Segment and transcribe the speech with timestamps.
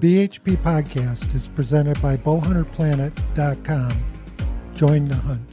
[0.00, 3.92] BHP podcast is presented by bowhunterplanet.com.
[4.74, 5.46] Join the hunt.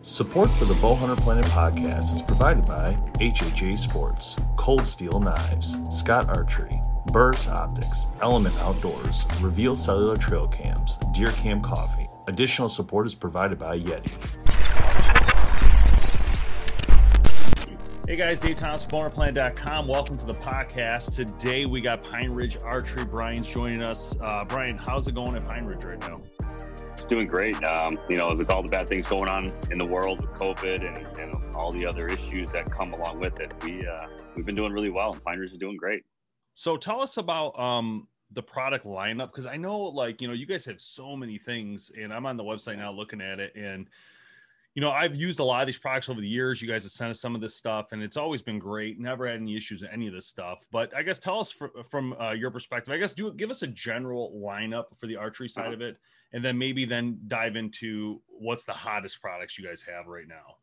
[0.00, 6.26] Support for the Bowhunter Planet podcast is provided by HHA Sports, Cold Steel Knives, Scott
[6.30, 6.80] Archery,
[7.12, 12.06] Burris Optics, Element Outdoors, Reveal Cellular Trail Cams, Deer Cam Coffee.
[12.28, 14.10] Additional support is provided by Yeti.
[18.08, 19.88] Hey guys, Dave Thomas, BowhunterPlanet.com.
[19.88, 21.16] Welcome to the podcast.
[21.16, 23.04] Today we got Pine Ridge Archery.
[23.04, 24.16] Brian's joining us.
[24.22, 26.22] Uh, Brian, how's it going at Pine Ridge right now?
[26.92, 27.60] It's doing great.
[27.64, 30.86] Um, you know, with all the bad things going on in the world with COVID
[30.86, 34.54] and, and all the other issues that come along with it, we uh, we've been
[34.54, 35.12] doing really well.
[35.12, 36.04] And Pine Ridge is doing great.
[36.54, 40.46] So tell us about um, the product lineup because I know, like, you know, you
[40.46, 43.88] guys have so many things, and I'm on the website now looking at it, and
[44.76, 46.60] you know, I've used a lot of these products over the years.
[46.60, 49.00] You guys have sent us some of this stuff, and it's always been great.
[49.00, 50.66] Never had any issues with any of this stuff.
[50.70, 52.92] But I guess tell us for, from uh, your perspective.
[52.92, 55.96] I guess do give us a general lineup for the archery side of it,
[56.34, 60.56] and then maybe then dive into what's the hottest products you guys have right now.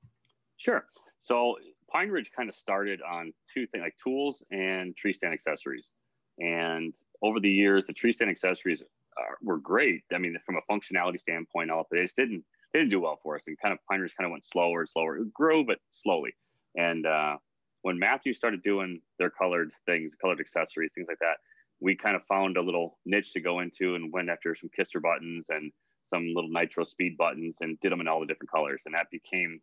[0.57, 0.85] Sure.
[1.19, 1.57] So
[1.91, 5.95] Pine Ridge kind of started on two things like tools and tree stand accessories.
[6.37, 6.93] And
[7.23, 8.83] over the years, the tree stand accessories
[9.17, 10.03] are, were great.
[10.13, 12.43] I mean, from a functionality standpoint, all they just didn't
[12.73, 13.47] they didn't do well for us.
[13.47, 15.17] And kind of Pine Ridge kind of went slower and slower.
[15.17, 16.33] It grew, but slowly.
[16.75, 17.37] And uh,
[17.83, 21.37] when Matthew started doing their colored things, colored accessories, things like that,
[21.79, 24.99] we kind of found a little niche to go into and went after some kisser
[24.99, 25.71] buttons and
[26.01, 28.83] some little nitro speed buttons and did them in all the different colors.
[28.85, 29.61] And that became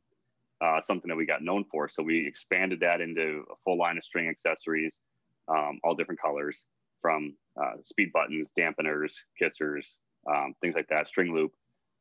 [0.61, 1.89] uh, something that we got known for.
[1.89, 5.01] So we expanded that into a full line of string accessories,
[5.49, 6.67] um, all different colors
[7.01, 9.97] from uh, speed buttons, dampeners, kissers,
[10.31, 11.53] um, things like that, string loop,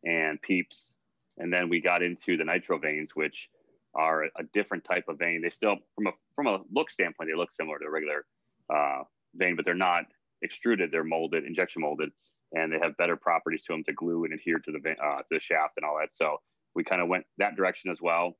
[0.03, 0.91] and peeps,
[1.39, 3.49] and then we got into the nitro vanes, which
[3.95, 5.41] are a different type of vane.
[5.41, 8.25] They still, from a from a look standpoint, they look similar to a regular
[8.73, 9.03] uh,
[9.35, 10.05] vane, but they're not
[10.41, 10.91] extruded.
[10.91, 12.11] They're molded, injection molded,
[12.53, 15.25] and they have better properties to them to glue and adhere to the uh, to
[15.31, 16.11] the shaft and all that.
[16.11, 16.37] So
[16.75, 18.37] we kind of went that direction as well.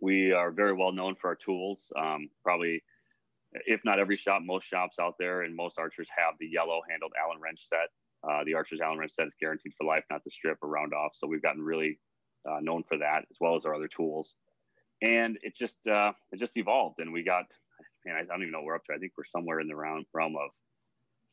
[0.00, 1.90] We are very well known for our tools.
[1.98, 2.82] Um, probably,
[3.66, 7.12] if not every shop, most shops out there and most archers have the yellow handled
[7.20, 7.88] Allen wrench set.
[8.28, 10.92] Uh, the archer's Allen wrench set is guaranteed for life, not to strip or round
[10.94, 11.12] off.
[11.14, 11.98] So we've gotten really
[12.48, 14.34] uh, known for that as well as our other tools.
[15.02, 17.44] And it just uh, it just evolved, and we got
[18.04, 18.94] man, I don't even know what we're up to.
[18.94, 20.50] I think we're somewhere in the realm realm of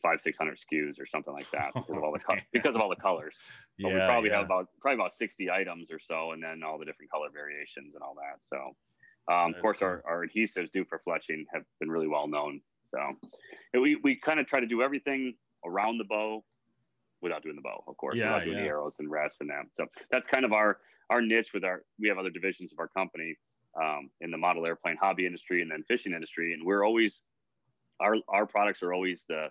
[0.01, 2.81] five six hundred SKUs or something like that because of all the co- because of
[2.81, 3.37] all the colors.
[3.79, 4.37] But yeah, we probably yeah.
[4.37, 7.95] have about probably about sixty items or so, and then all the different color variations
[7.95, 8.39] and all that.
[8.41, 9.87] So, um, of course, cool.
[9.87, 12.61] our, our adhesives due for fletching have been really well known.
[12.83, 15.33] So, we we kind of try to do everything
[15.65, 16.43] around the bow
[17.21, 18.63] without doing the bow, of course, yeah, without doing yeah.
[18.63, 19.63] the arrows and rests and that.
[19.73, 20.77] So that's kind of our
[21.09, 23.35] our niche with our we have other divisions of our company
[23.81, 26.53] um, in the model airplane hobby industry and then fishing industry.
[26.53, 27.21] And we're always
[27.99, 29.47] our our products are always the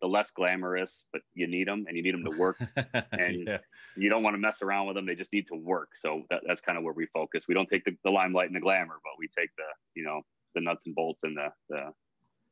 [0.00, 2.58] the less glamorous but you need them and you need them to work.
[3.12, 3.58] And yeah.
[3.96, 5.90] you don't want to mess around with them they just need to work.
[5.94, 7.46] So that, that's kind of where we focus.
[7.48, 10.22] We don't take the, the limelight and the glamour but we take the you know
[10.54, 11.92] the nuts and bolts and the the,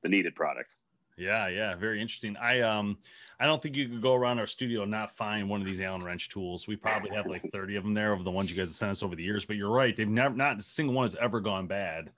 [0.03, 0.81] the needed products
[1.19, 2.37] yeah, yeah, very interesting.
[2.37, 2.99] I um
[3.41, 5.81] I don't think you could go around our studio and not find one of these
[5.81, 6.67] Allen wrench tools.
[6.67, 8.91] We probably have like 30 of them there of the ones you guys have sent
[8.91, 9.97] us over the years, but you're right.
[9.97, 12.11] They've never not a single one has ever gone bad.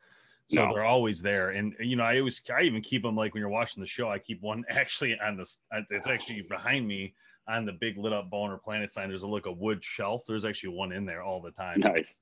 [0.48, 0.74] So no.
[0.74, 1.50] they're always there.
[1.50, 4.08] And you know, I always I even keep them like when you're watching the show,
[4.08, 5.48] I keep one actually on the
[5.90, 7.14] it's actually behind me
[7.48, 9.08] on the big lit up Bowhunter Planet sign.
[9.08, 10.22] There's a look a wood shelf.
[10.26, 11.80] There's actually one in there all the time.
[11.80, 12.16] Nice.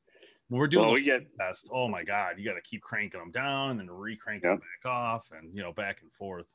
[0.49, 3.21] When we're doing well, we get test, oh my god, you got to keep cranking
[3.21, 4.53] them down and then re-crank yep.
[4.53, 6.47] them back off, and you know, back and forth.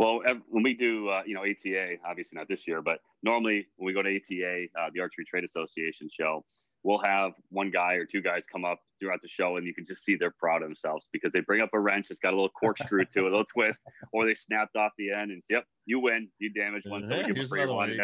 [0.00, 3.84] Well, when we do, uh, you know, ATA, obviously not this year, but normally when
[3.84, 6.42] we go to ATA, uh, the Archery Trade Association show,
[6.82, 9.84] we'll have one guy or two guys come up throughout the show, and you can
[9.84, 12.34] just see they're proud of themselves because they bring up a wrench that's got a
[12.34, 13.82] little corkscrew to it, a little twist,
[14.14, 17.18] or they snapped off the end and say, "Yep, you win, you damaged one, so
[17.18, 17.94] we give a free one."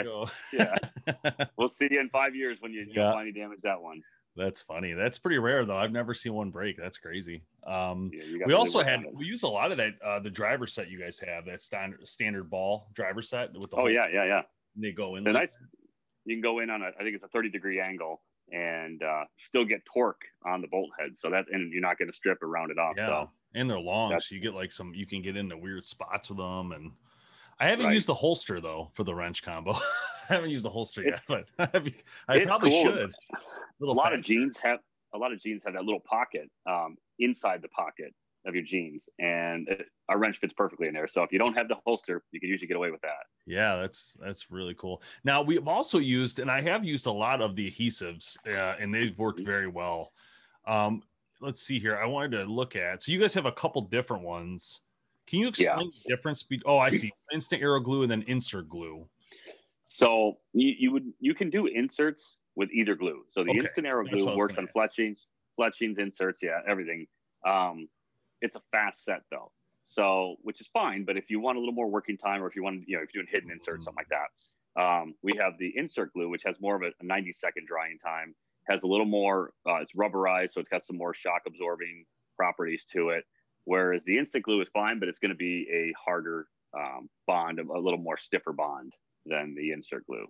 [0.52, 0.74] yeah,
[1.56, 4.02] we'll see you in five years when you, you finally damage that one.
[4.36, 4.92] That's funny.
[4.92, 5.76] That's pretty rare though.
[5.76, 6.76] I've never seen one break.
[6.76, 7.42] That's crazy.
[7.66, 10.88] Um, yeah, we also had we use a lot of that uh, the driver set
[10.90, 14.42] you guys have that standard standard ball driver set with the oh yeah yeah yeah
[14.76, 15.58] they go in the nice
[16.24, 18.22] you can go in on a I think it's a 30 degree angle
[18.52, 22.08] and uh, still get torque on the bolt head so that and you're not going
[22.08, 23.06] to strip or round it off yeah.
[23.06, 26.28] so and they're long so you get like some you can get into weird spots
[26.28, 26.92] with them and
[27.58, 27.94] I haven't right.
[27.94, 29.72] used the holster though for the wrench combo.
[30.28, 31.46] I haven't used the holster yet, but
[32.28, 32.82] I probably cool.
[32.82, 33.14] should.
[33.82, 34.80] A lot of jeans have
[35.14, 38.12] a lot of jeans have that little pocket um, inside the pocket
[38.46, 41.06] of your jeans, and it, a wrench fits perfectly in there.
[41.06, 43.24] So if you don't have the holster, you can usually get away with that.
[43.46, 45.02] Yeah, that's that's really cool.
[45.24, 48.94] Now we've also used, and I have used a lot of the adhesives, uh, and
[48.94, 49.46] they've worked mm-hmm.
[49.46, 50.12] very well.
[50.66, 51.02] Um,
[51.40, 51.96] let's see here.
[51.96, 53.02] I wanted to look at.
[53.02, 54.80] So you guys have a couple different ones.
[55.26, 56.00] Can you explain yeah.
[56.04, 56.42] the difference?
[56.42, 57.12] Be- oh, I see.
[57.32, 59.08] Instant arrow glue and then insert glue.
[59.86, 63.22] So you, you would you can do inserts with either glue.
[63.28, 63.60] So the okay.
[63.60, 67.06] instant arrow glue works on fletchings, fletchings, inserts, yeah, everything.
[67.46, 67.88] Um,
[68.40, 69.52] it's a fast set though,
[69.84, 71.04] so which is fine.
[71.04, 73.02] But if you want a little more working time, or if you want, you know,
[73.02, 76.42] if you're doing hidden inserts, something like that, um, we have the insert glue, which
[76.44, 78.34] has more of a, a 90 second drying time.
[78.68, 79.52] Has a little more.
[79.68, 82.04] Uh, it's rubberized, so it's got some more shock absorbing
[82.36, 83.24] properties to it.
[83.64, 87.60] Whereas the instant glue is fine, but it's going to be a harder um, bond,
[87.60, 88.92] a little more stiffer bond
[89.24, 90.26] than the insert glue.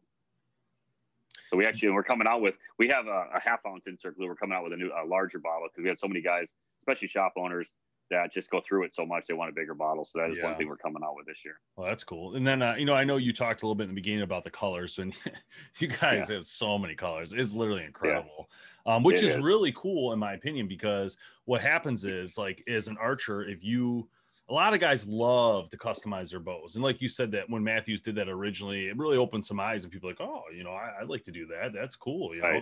[1.50, 4.26] So we actually we're coming out with we have a, a half ounce insert glue.
[4.28, 6.54] We're coming out with a new a larger bottle because we have so many guys,
[6.82, 7.75] especially shop owners,
[8.10, 10.04] that just go through it so much they want a bigger bottle.
[10.04, 10.44] So that is yeah.
[10.44, 11.58] one thing we're coming out with this year.
[11.76, 12.37] Well, that's cool.
[12.37, 14.22] And then uh, you know I know you talked a little bit in the beginning
[14.22, 15.16] about the colors, and
[15.78, 16.37] you guys yeah.
[16.37, 17.32] have so many colors.
[17.32, 18.49] It's literally incredible.
[18.87, 18.94] Yeah.
[18.94, 22.87] Um, which is, is really cool in my opinion because what happens is like as
[22.87, 24.08] an archer, if you
[24.48, 26.76] a lot of guys love to customize their bows.
[26.76, 29.82] And like you said, that when Mathews did that originally, it really opened some eyes
[29.82, 31.72] and people like, oh, you know, I, would like to do that.
[31.72, 32.34] That's cool.
[32.34, 32.60] You know,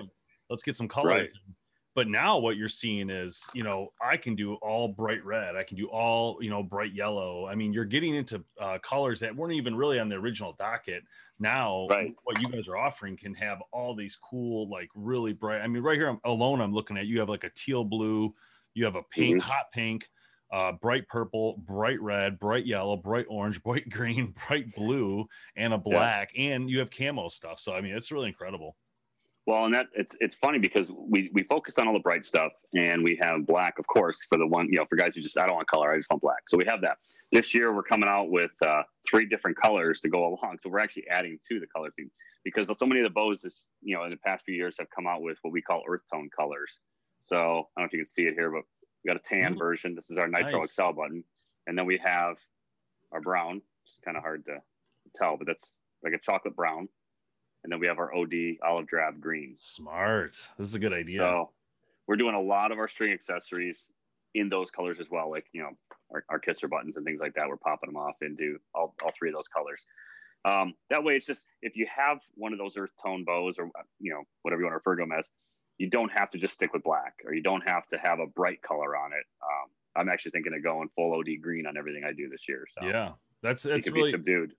[0.48, 1.14] let's get some colors.
[1.14, 1.31] Right.
[1.94, 5.54] But now what you're seeing is, you know, I can do all bright red.
[5.54, 7.46] I can do all, you know, bright yellow.
[7.46, 11.04] I mean, you're getting into uh, colors that weren't even really on the original docket.
[11.38, 12.12] Now, right.
[12.25, 15.60] what you guys are offering can have all these cool, like really bright.
[15.60, 18.34] I mean, right here I'm, alone, I'm looking at you have like a teal blue,
[18.72, 19.48] you have a pink, mm-hmm.
[19.48, 20.08] hot pink,
[20.54, 25.78] uh, bright purple, bright red, bright yellow, bright orange, bright green, bright blue, and a
[25.78, 26.52] black, yeah.
[26.52, 27.58] and you have camo stuff.
[27.58, 28.76] So I mean, it's really incredible.
[29.46, 32.52] Well, and that it's it's funny because we we focus on all the bright stuff,
[32.72, 35.36] and we have black, of course, for the one you know for guys who just
[35.36, 36.48] I don't want color, I just want black.
[36.48, 36.98] So we have that.
[37.32, 40.58] This year we're coming out with uh, three different colors to go along.
[40.60, 42.10] So we're actually adding to the color theme
[42.44, 44.88] because so many of the bows, is, you know, in the past few years have
[44.94, 46.78] come out with what we call earth tone colors.
[47.20, 48.62] So I don't know if you can see it here, but
[49.04, 49.58] we got a tan mm-hmm.
[49.58, 49.94] version.
[49.94, 50.66] This is our Nitro nice.
[50.66, 51.24] Excel button.
[51.66, 52.36] And then we have
[53.12, 53.62] our brown.
[53.84, 54.58] It's kind of hard to
[55.14, 56.88] tell, but that's like a chocolate brown.
[57.62, 59.54] And then we have our OD olive drab green.
[59.56, 60.36] Smart.
[60.58, 61.16] This is a good idea.
[61.16, 61.50] So
[62.06, 63.90] we're doing a lot of our string accessories
[64.34, 65.30] in those colors as well.
[65.30, 65.70] Like, you know,
[66.12, 67.48] our, our kisser buttons and things like that.
[67.48, 69.86] We're popping them off into all, all three of those colors.
[70.44, 73.70] Um, that way, it's just if you have one of those earth tone bows or,
[73.98, 75.30] you know, whatever you want to refer to them as,
[75.79, 78.26] you don't have to just stick with black or you don't have to have a
[78.26, 79.25] bright color on it.
[79.43, 82.67] Um, I'm actually thinking of going full OD green on everything I do this year.
[82.79, 83.12] So yeah,
[83.43, 84.55] that's that's really subdued.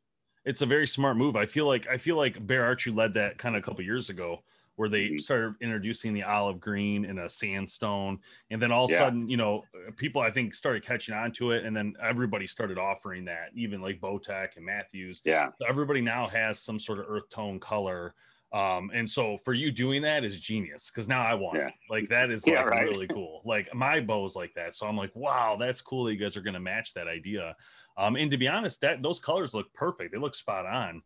[0.46, 1.36] It's a very smart move.
[1.36, 4.10] I feel like I feel like Bear Archery led that kind of a couple years
[4.10, 4.42] ago
[4.76, 5.18] where they mm-hmm.
[5.20, 8.20] started introducing the olive green and a sandstone
[8.52, 9.64] and then all of a sudden you know
[9.96, 13.82] people i think started catching on to it and then everybody started offering that even
[13.82, 18.14] like bowtech and mathews yeah so everybody now has some sort of earth tone color
[18.56, 21.68] um, and so for you doing that is genius because now I want yeah.
[21.68, 21.74] it.
[21.90, 22.84] Like that is yeah, like right.
[22.84, 23.42] really cool.
[23.44, 24.74] Like my bow is like that.
[24.74, 27.54] So I'm like, wow, that's cool that you guys are gonna match that idea.
[27.98, 30.13] Um, and to be honest, that those colors look perfect.
[30.13, 31.02] They look spot on.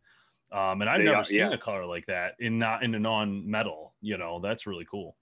[0.52, 1.52] Um, and I've they never are, seen yeah.
[1.52, 5.16] a color like that in not in a non-metal, you know, that's really cool.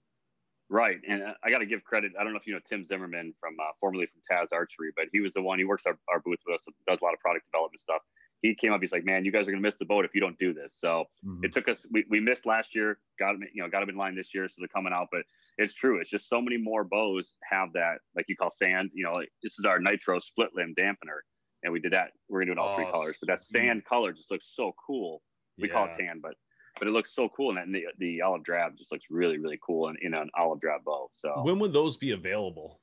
[0.69, 0.99] Right.
[1.07, 2.11] And uh, I got to give credit.
[2.19, 5.05] I don't know if you know Tim Zimmerman from uh, formerly from Taz Archery, but
[5.11, 7.19] he was the one, he works our, our booth with us, does a lot of
[7.19, 8.01] product development stuff
[8.41, 8.81] he came up.
[8.81, 10.75] He's like, "Man, you guys are gonna miss the boat if you don't do this."
[10.79, 11.43] So mm-hmm.
[11.43, 11.85] it took us.
[11.91, 12.99] We, we missed last year.
[13.19, 15.07] Got them, you know, got them in line this year, so they're coming out.
[15.11, 15.23] But
[15.57, 15.99] it's true.
[15.99, 18.91] It's just so many more bows have that, like you call sand.
[18.93, 21.19] You know, like, this is our nitro split limb dampener,
[21.63, 22.11] and we did that.
[22.29, 24.73] We're gonna do it all oh, three colors, but that sand color just looks so
[24.85, 25.21] cool.
[25.57, 25.73] We yeah.
[25.73, 26.35] call it tan, but
[26.77, 29.89] but it looks so cool, and the the olive drab just looks really really cool
[29.89, 31.09] in, in an olive drab bow.
[31.11, 32.79] So when would those be available?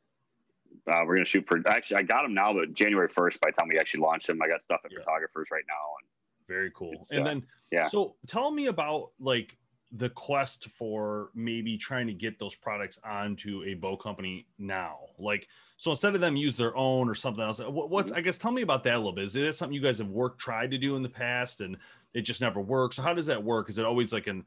[0.88, 3.40] Uh, we're gonna shoot for actually I got them now, but January first.
[3.40, 4.98] By the time we actually launch them, I got stuff at yeah.
[5.00, 5.74] photographers right now.
[6.00, 6.08] And
[6.48, 6.94] very cool.
[7.10, 7.88] And uh, then yeah.
[7.88, 9.58] So tell me about like
[9.92, 14.98] the quest for maybe trying to get those products onto a bow company now.
[15.18, 17.60] Like so instead of them use their own or something else.
[17.60, 18.18] What, what's mm-hmm.
[18.18, 19.24] I guess tell me about that a little bit.
[19.24, 21.76] Is it something you guys have worked tried to do in the past and
[22.14, 22.96] it just never works?
[22.96, 23.68] So how does that work?
[23.68, 24.44] Is it always like an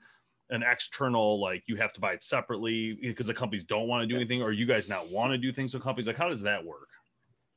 [0.49, 4.07] an external like you have to buy it separately because the companies don't want to
[4.07, 6.07] do anything or you guys not want to do things with companies?
[6.07, 6.89] Like how does that work?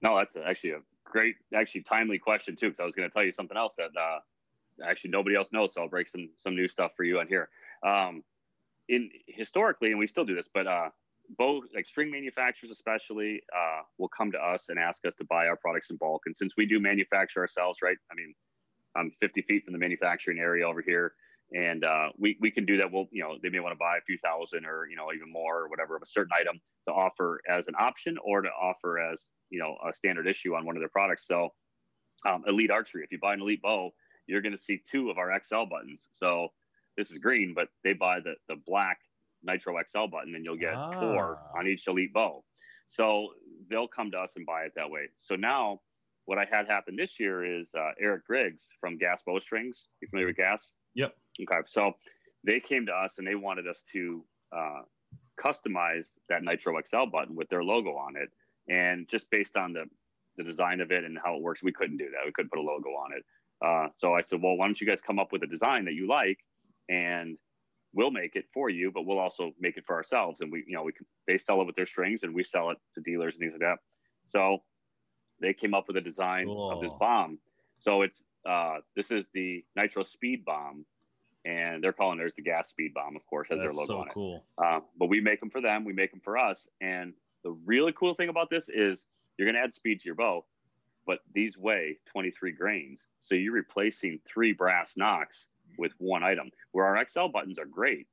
[0.02, 0.80] No that's actually a
[1.12, 3.90] great actually timely question too because i was going to tell you something else that
[4.00, 4.18] uh,
[4.88, 7.49] actually nobody else knows so i'll break some some new stuff for you on here.
[7.87, 8.25] Um,
[8.88, 10.88] in historically and we still do this but uh,
[11.38, 15.46] both like string manufacturers especially uh, will come to us and ask us to buy
[15.46, 16.22] our products in bulk.
[16.26, 18.34] And since we do manufacture ourselves right i mean
[18.96, 21.12] i'm 50 feet from the manufacturing area over here
[21.54, 22.90] and uh, we, we can do that.
[22.90, 25.30] We'll, you know, they may want to buy a few thousand or, you know, even
[25.30, 28.99] more or whatever of a certain item to offer as an option or to offer
[28.99, 31.26] as, you know, a standard issue on one of their products.
[31.26, 31.50] So
[32.26, 33.90] um, Elite Archery, if you buy an Elite bow,
[34.26, 36.09] you're going to see two of our XL buttons.
[36.12, 36.49] So
[36.97, 38.99] this is green, but they buy the, the black
[39.42, 40.90] Nitro XL button and you'll get ah.
[40.92, 42.42] four on each Elite bow.
[42.87, 43.28] So
[43.68, 45.09] they'll come to us and buy it that way.
[45.16, 45.80] So now
[46.25, 49.88] what I had happen this year is uh, Eric Griggs from Gas Bowstrings.
[50.00, 50.73] You familiar with Gas?
[50.94, 51.14] Yep.
[51.40, 51.60] Okay.
[51.66, 51.92] So
[52.44, 54.24] they came to us and they wanted us to
[54.54, 54.82] uh,
[55.40, 58.30] customize that Nitro XL button with their logo on it.
[58.68, 59.84] And just based on the,
[60.36, 62.24] the design of it and how it works, we couldn't do that.
[62.24, 63.24] We couldn't put a logo on it.
[63.64, 65.94] Uh, so I said, well, why don't you guys come up with a design that
[65.94, 66.38] you like
[66.88, 67.36] and
[67.94, 70.40] we'll make it for you, but we'll also make it for ourselves.
[70.40, 72.70] And we, you know, we can, they sell it with their strings and we sell
[72.70, 73.78] it to dealers and things like that.
[74.26, 74.58] So
[75.40, 76.72] they came up with a design cool.
[76.72, 77.38] of this bomb.
[77.76, 80.84] So it's, uh, this is the Nitro Speed Bomb
[81.44, 83.99] and they're calling theirs the gas speed bomb, of course, as That's their logo so
[83.99, 84.14] on it.
[84.14, 84.44] Cool.
[84.62, 85.84] Uh, but we make them for them.
[85.84, 86.68] We make them for us.
[86.80, 89.06] And the really cool thing about this is
[89.37, 90.44] you're going to add speed to your bow,
[91.06, 93.06] but these weigh 23 grains.
[93.20, 96.50] So you're replacing three brass nocks with one item.
[96.72, 98.06] Where our XL buttons are great,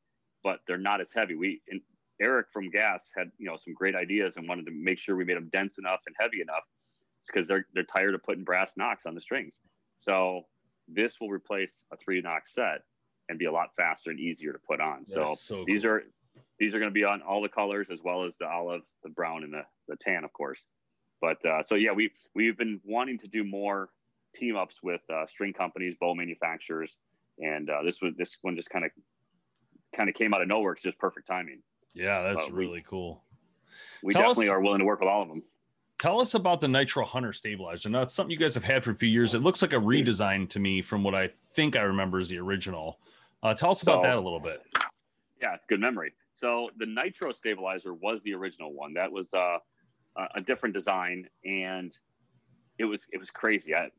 [0.43, 1.35] but they're not as heavy.
[1.35, 1.61] We
[2.21, 5.23] Eric from Gas had you know some great ideas and wanted to make sure we
[5.25, 6.63] made them dense enough and heavy enough
[7.27, 9.59] because they're they're tired of putting brass nocks on the strings.
[9.99, 10.43] So
[10.87, 12.81] this will replace a three nock set
[13.29, 15.05] and be a lot faster and easier to put on.
[15.05, 15.91] So, so, these cool.
[15.91, 16.03] are
[16.59, 19.09] these are going to be on all the colors as well as the olive, the
[19.09, 20.67] brown, and the, the tan, of course.
[21.21, 23.89] But uh, so yeah, we we've been wanting to do more
[24.35, 26.97] team ups with uh, string companies, bow manufacturers,
[27.39, 28.91] and uh, this was this one just kind of
[29.95, 30.73] kind of came out of nowhere.
[30.73, 31.61] It's just perfect timing.
[31.93, 33.23] Yeah, that's really cool.
[34.03, 35.43] We Tell definitely us, are willing to work with all of them.
[35.99, 37.89] Tell us about the Nitro Hunter stabilizer.
[37.89, 39.33] Now, it's something you guys have had for a few years.
[39.33, 42.37] It looks like a redesign to me from what I think I remember as the
[42.37, 42.99] original.
[43.41, 44.61] Uh, tell us so, about that a little bit.
[45.41, 46.13] Yeah, it's good memory.
[46.31, 48.93] So the Nitro stabilizer was the original one.
[48.93, 49.57] That was uh,
[50.35, 51.97] a different design, and
[52.77, 53.73] it was it was crazy.
[53.73, 53.89] I,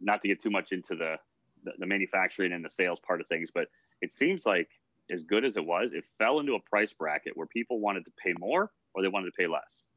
[0.00, 1.16] not to get too much into the,
[1.64, 3.68] the the manufacturing and the sales part of things, but
[4.00, 4.68] it seems like
[5.10, 8.10] as good as it was, it fell into a price bracket where people wanted to
[8.22, 9.88] pay more or they wanted to pay less.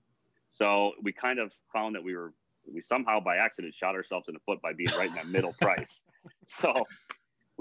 [0.50, 2.34] So we kind of found that we were
[2.72, 5.54] we somehow by accident shot ourselves in the foot by being right in that middle
[5.62, 6.04] price.
[6.46, 6.74] So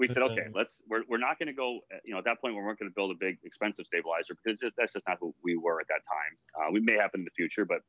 [0.01, 1.79] we said, okay, let's we're, we're not going to go.
[2.03, 4.59] You know, at that point, we weren't going to build a big expensive stabilizer because
[4.59, 6.67] just, that's just not who we were at that time.
[6.67, 7.81] Uh, we may happen in the future, but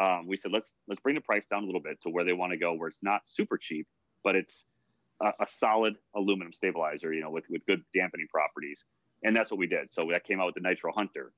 [0.00, 2.34] um, we said let's let's bring the price down a little bit to where they
[2.34, 3.86] want to go, where it's not super cheap,
[4.22, 4.66] but it's
[5.22, 8.84] a, a, solid aluminum stabilizer, you know, with with good dampening properties,
[9.24, 9.90] and that's what we did.
[9.90, 11.32] So that came out with the Nitro Hunter,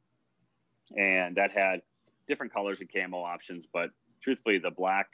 [0.97, 1.83] and that had
[2.27, 5.07] different colors and camo options, but truthfully, the black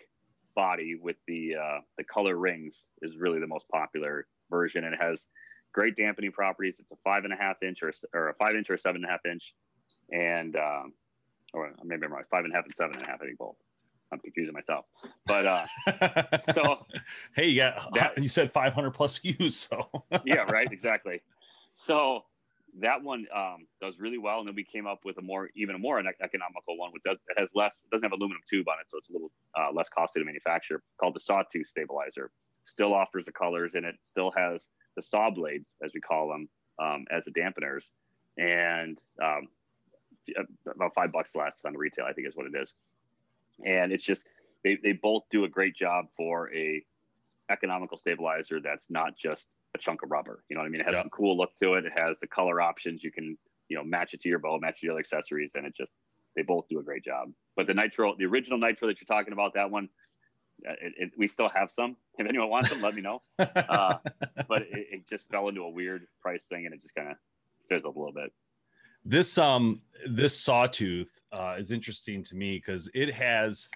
[0.56, 5.00] body with the uh, the color rings is really the most popular version, and it
[5.00, 5.28] has
[5.72, 6.78] great dampening properties.
[6.80, 9.02] It's a five and a half inch or, or a five inch or a seven
[9.02, 9.54] and a half inch,
[10.12, 10.92] and um,
[11.52, 13.20] or maybe I'm right, five and a half and seven and a half.
[13.20, 13.56] I think both.
[14.12, 14.84] I'm confusing myself,
[15.26, 16.86] but uh, so
[17.34, 21.20] hey, you got that, you said 500 plus SKUs, so yeah, right, exactly.
[21.72, 22.20] So
[22.80, 25.74] that one um, does really well, and then we came up with a more even
[25.74, 28.88] a more economical one, which does it has less doesn't have aluminum tube on it,
[28.88, 32.30] so it's a little uh, less costly to manufacture, called the Sawtooth stabilizer
[32.64, 36.48] still offers the colors and it, still has the saw blades, as we call them,
[36.78, 37.90] um, as the dampeners,
[38.38, 39.48] and um,
[40.74, 42.74] about five bucks less on retail, I think is what it is.
[43.64, 44.24] And it's just
[44.62, 46.82] they, they both do a great job for a
[47.50, 50.42] economical stabilizer that's not just a chunk of rubber.
[50.48, 50.80] You know what I mean?
[50.80, 51.02] It has yeah.
[51.02, 51.84] some cool look to it.
[51.84, 53.04] It has the color options.
[53.04, 53.36] You can
[53.68, 55.92] you know match it to your bow, match it to your accessories, and it just
[56.36, 57.30] they both do a great job.
[57.56, 59.88] But the nitro, the original nitro that you're talking about, that one
[60.62, 61.96] it, it, we still have some.
[62.18, 63.20] If anyone wants them, let me know.
[63.38, 63.96] Uh,
[64.48, 67.16] but it, it, just fell into a weird price thing, and it just kind of
[67.68, 68.30] fizzled a little bit.
[69.04, 73.68] This um this sawtooth uh, is interesting to me because it has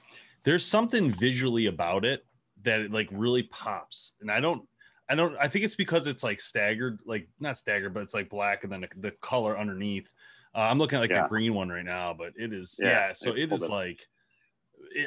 [0.45, 2.25] there's something visually about it
[2.63, 4.63] that it like really pops, and I don't
[5.09, 8.29] I don't I think it's because it's like staggered, like not staggered, but it's like
[8.29, 10.11] black and then the, the color underneath.
[10.55, 11.23] Uh, I'm looking at like yeah.
[11.23, 12.89] the green one right now, but it is yeah.
[12.89, 14.07] yeah so it is like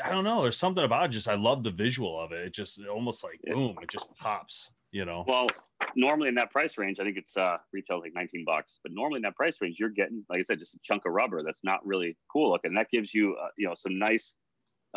[0.04, 0.44] I don't know.
[0.44, 1.10] There's something about it.
[1.10, 2.46] Just I love the visual of it.
[2.46, 4.70] It just almost like boom, it just pops.
[4.92, 5.24] You know.
[5.26, 5.48] Well,
[5.96, 8.80] normally in that price range, I think it's uh retails like 19 bucks.
[8.84, 11.14] But normally in that price range, you're getting, like I said, just a chunk of
[11.14, 12.70] rubber that's not really cool looking.
[12.70, 14.34] And that gives you, uh, you know, some nice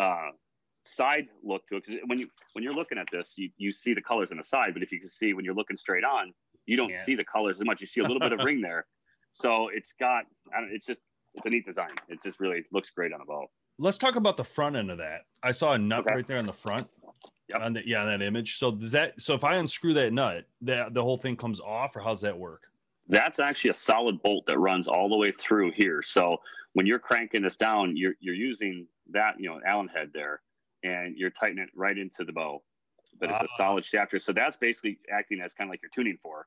[0.00, 0.30] uh
[0.82, 1.84] side look to it.
[1.86, 4.44] Because when you when you're looking at this, you you see the colors on the
[4.44, 4.74] side.
[4.74, 6.32] But if you can see when you're looking straight on,
[6.66, 6.98] you don't yeah.
[6.98, 7.80] see the colors as much.
[7.80, 8.86] You see a little bit of ring there.
[9.30, 10.24] So it's got,
[10.56, 11.02] I don't, it's just
[11.34, 11.90] it's a neat design.
[12.08, 14.98] It just really looks great on a boat let's talk about the front end of
[14.98, 15.22] that.
[15.42, 16.14] I saw a nut okay.
[16.16, 16.88] right there on the front.
[17.50, 17.60] Yep.
[17.60, 18.58] On the, yeah, on that image.
[18.58, 21.94] So does that so if I unscrew that nut, that the whole thing comes off,
[21.94, 22.62] or how's that work?
[23.06, 26.02] That's actually a solid bolt that runs all the way through here.
[26.02, 26.38] So
[26.72, 30.40] when you're cranking this down, you're you're using that, you know, Allen head there,
[30.84, 32.62] and you're tightening it right into the bow.
[33.20, 33.56] But it's a ah.
[33.56, 34.18] solid shafter.
[34.18, 36.46] So that's basically acting as kind of like your tuning fork.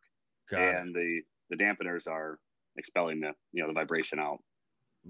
[0.51, 1.24] And it.
[1.50, 2.39] the the dampeners are
[2.77, 4.39] expelling the you know the vibration out.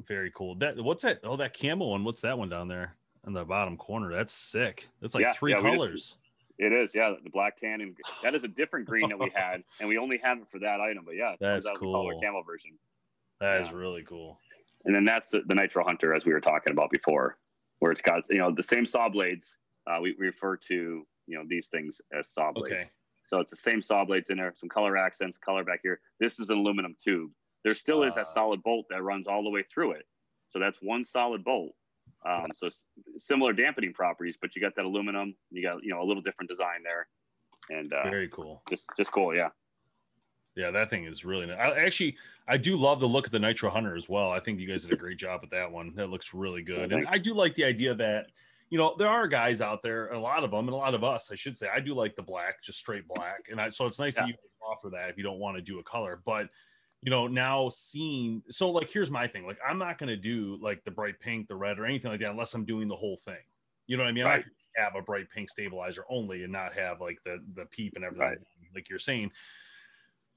[0.06, 0.56] Very cool.
[0.56, 1.20] That what's that?
[1.24, 2.04] Oh, that camel one.
[2.04, 2.96] What's that one down there?
[3.28, 4.12] in the bottom corner.
[4.12, 4.88] That's sick.
[5.02, 6.18] That's like Yeah, three yeah, we just- colors.
[6.60, 9.64] It is, yeah, the black tan and that is a different green that we had,
[9.80, 11.04] and we only have it for that item.
[11.06, 12.22] But yeah, That's out in the color cool.
[12.22, 12.72] camo version.
[13.40, 13.76] That is yeah.
[13.76, 14.40] really cool.
[14.86, 17.38] And then that's the, the Nitro Hunter, as we were talking about before,
[17.78, 19.56] where it's got you know the same saw blades.
[19.86, 22.74] Uh, we, we refer to you know these things as saw blades.
[22.74, 22.84] Okay.
[23.24, 26.00] So it's the same saw blades in there, some color accents, color back here.
[26.20, 27.30] This is an aluminum tube.
[27.64, 30.06] There still is that solid bolt that runs all the way through it.
[30.48, 31.74] So that's one solid bolt.
[32.26, 32.86] Um, so s-
[33.18, 35.36] similar dampening properties, but you got that aluminum.
[35.52, 37.08] You got you know a little different design there,
[37.70, 38.62] and uh, Very cool.
[38.70, 39.36] just just cool.
[39.36, 39.50] Yeah,
[40.56, 41.58] Yeah, that thing is really nice.
[41.60, 42.16] I actually
[42.48, 44.32] I do love the look of the Nitro Hunter as well.
[44.32, 45.94] I think you guys did a great job with that one.
[45.96, 46.92] That looks really good.
[46.94, 47.06] and.
[47.08, 48.28] I do like the idea that
[48.70, 51.04] you know there are guys out there, a lot of them, and a lot of
[51.04, 51.68] us, I should say.
[51.74, 54.34] I do like the black, just straight black, and I so it's nice that you
[54.66, 56.48] offer that if you don't want to do a color, but
[57.02, 60.58] you know now seeing so like here's my thing like i'm not going to do
[60.62, 63.20] like the bright pink the red or anything like that unless i'm doing the whole
[63.26, 63.38] thing
[63.86, 64.44] you know what i mean Right.
[64.44, 68.04] gonna have a bright pink stabilizer only and not have like the the peep and
[68.04, 68.38] everything Right.
[68.76, 69.32] like you're saying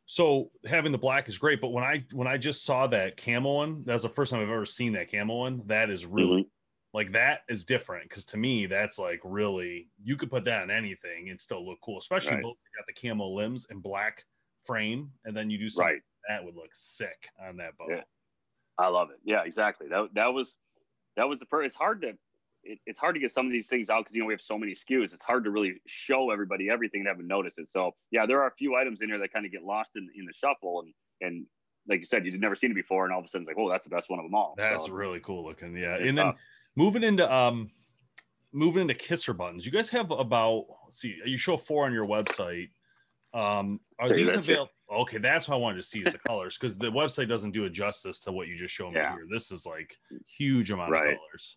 [0.07, 3.55] so having the black is great but when i when i just saw that camo
[3.55, 6.50] one that's the first time i've ever seen that camo one that is really Mhm.
[6.93, 10.71] like that is different because to me that's like really you could put that on
[10.71, 12.43] anything and still look cool especially Right.
[12.43, 14.25] both got the camo limbs and black
[14.64, 16.02] frame and then you do something right.
[16.29, 17.89] That would look sick on that boat.
[17.91, 18.03] Yeah.
[18.79, 19.19] I love it.
[19.25, 19.89] Yeah, exactly.
[19.89, 20.57] That that was
[21.17, 21.62] that was the per.
[21.62, 22.12] It's hard to
[22.62, 24.41] it, it's hard to get some of these things out because you know we have
[24.41, 25.12] so many SKUs.
[25.12, 27.69] It's hard to really show everybody everything and have them notice it.
[27.69, 30.09] So yeah, there are a few items in here that kind of get lost in
[30.17, 31.47] in the shuffle and and
[31.89, 33.57] like you said, you've never seen it before, and all of a sudden it's like,
[33.59, 34.55] oh, that's the best one of them all.
[34.57, 35.77] That's So, really cool looking.
[35.77, 35.97] Yeah.
[35.97, 36.37] And then tough.
[36.77, 37.71] moving into um
[38.53, 39.65] moving into kisser buttons.
[39.67, 42.71] You guys have about see, you show four on your website.
[43.35, 44.71] Um are Say these available?
[44.90, 47.64] Okay, that's why I wanted to see is the colors because the website doesn't do
[47.64, 49.12] it justice to what you just showed me Yeah.
[49.12, 49.26] here.
[49.30, 51.12] This is like huge amount Right.
[51.12, 51.56] of colors.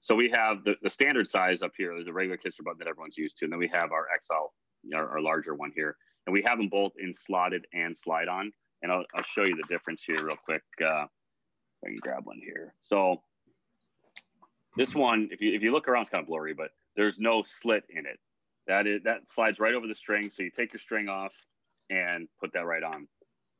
[0.00, 1.94] So we have the, the standard size up here.
[1.94, 4.96] There's a regular kisser button that everyone's used to, and then we have our XL,
[4.96, 5.96] our, our larger one here,
[6.26, 8.52] and we have them both in slotted and slide on.
[8.82, 10.62] And I'll, I'll show you the difference here real quick.
[10.80, 11.06] Uh,
[11.84, 12.74] I can grab one here.
[12.80, 13.22] So
[14.76, 17.44] this one, if you if you look around, it's kind of blurry, but there's no
[17.44, 18.18] slit in it.
[18.66, 20.30] That is that slides right over the string.
[20.30, 21.32] So you take your string off
[21.90, 23.06] and put that right on.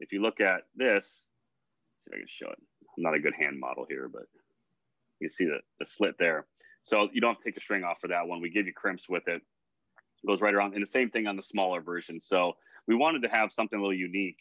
[0.01, 1.25] If you look at this,
[1.97, 2.59] see if I can show it.
[2.97, 4.25] I'm not a good hand model here, but
[5.21, 6.47] you see the, the slit there.
[6.83, 8.41] So you don't have to take a string off for that one.
[8.41, 9.41] We give you crimps with it.
[9.41, 10.75] It goes right around.
[10.75, 12.19] And the same thing on the smaller version.
[12.19, 12.55] So
[12.89, 14.39] we wanted to have something a little unique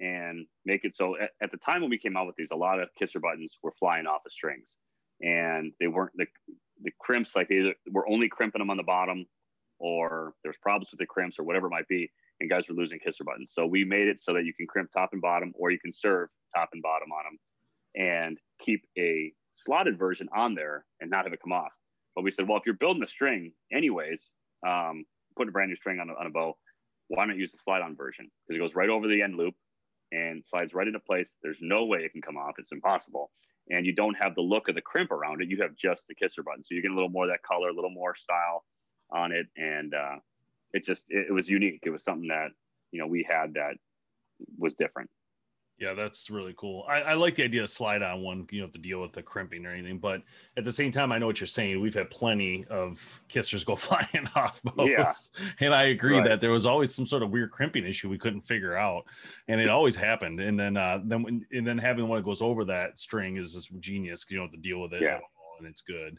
[0.00, 2.56] and make it so at, at the time when we came out with these, a
[2.56, 4.76] lot of kisser buttons were flying off the strings
[5.20, 6.26] and they weren't the,
[6.82, 9.24] the crimps, like they were only crimping them on the bottom
[9.78, 12.10] or there's problems with the crimps or whatever it might be.
[12.40, 13.52] And guys were losing kisser buttons.
[13.54, 15.92] So we made it so that you can crimp top and bottom or you can
[15.92, 17.38] serve top and bottom on them
[17.96, 21.72] and keep a slotted version on there and not have it come off.
[22.14, 24.30] But we said, well, if you're building a string anyways,
[24.66, 25.04] um,
[25.36, 26.56] putting a brand new string on a, on a bow,
[27.08, 28.30] why not use the slide on version?
[28.46, 29.54] Because it goes right over the end loop
[30.12, 31.34] and slides right into place.
[31.42, 32.54] There's no way it can come off.
[32.58, 33.30] It's impossible.
[33.70, 35.48] And you don't have the look of the crimp around it.
[35.48, 36.62] You have just the kisser button.
[36.62, 38.64] So you get a little more of that color, a little more style
[39.10, 39.46] on it.
[39.56, 40.16] And uh,
[40.74, 41.80] it just, it, it was unique.
[41.84, 42.48] It was something that,
[42.92, 43.76] you know, we had that
[44.58, 45.08] was different.
[45.76, 46.84] Yeah, that's really cool.
[46.88, 48.46] I, I like the idea of slide on one.
[48.52, 50.22] You don't have to deal with the crimping or anything, but
[50.56, 51.80] at the same time, I know what you're saying.
[51.80, 55.66] We've had plenty of kissers go flying off bows, Yeah.
[55.66, 56.28] and I agree Right.
[56.28, 59.04] that there was always some sort of weird crimping issue we couldn't figure out,
[59.48, 60.38] and it always happened.
[60.38, 63.52] And then, uh, then when, and then having one that goes over that string is
[63.54, 64.24] just genius.
[64.30, 65.18] You don't have to deal with it, Yeah.
[65.58, 66.18] and it's good.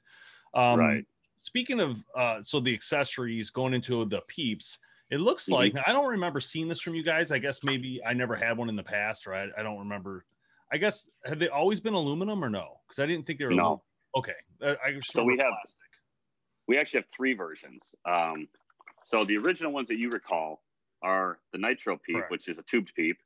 [0.54, 1.06] Um, Right.
[1.38, 4.80] Speaking of, uh, so the accessories going into the peeps.
[5.12, 5.52] It looks Mhm.
[5.54, 7.32] like now, I don't remember seeing this from you guys.
[7.32, 10.26] I guess maybe I never had one in the past, or I, I don't remember.
[10.72, 12.80] I guess have they always been aluminum or no?
[12.88, 13.52] Because I didn't think they were.
[13.52, 13.62] No.
[13.64, 13.82] aluminum.
[14.16, 14.34] Okay.
[14.62, 15.82] Uh, I So we have- plastic.
[16.68, 17.94] we actually have three versions.
[18.06, 18.48] Um,
[19.04, 20.64] so the original ones that you recall
[21.04, 22.32] are the nitro peep, Correct.
[22.32, 23.22] which is a tubed peep,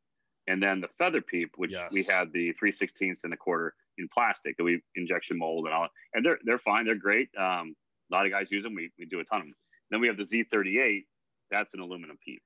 [0.47, 1.93] and then the feather peep, which Yes.
[1.93, 5.73] we had the 3 16ths and a quarter in plastic that we injection mold and
[5.73, 5.87] all.
[6.13, 7.33] And they're they're fine, they're great.
[7.37, 7.77] Um,
[8.11, 8.75] a lot of guys use them.
[8.75, 9.55] We, we do a ton of them.
[9.91, 11.05] Then we have the Z38.
[11.51, 12.43] That's an aluminum peep.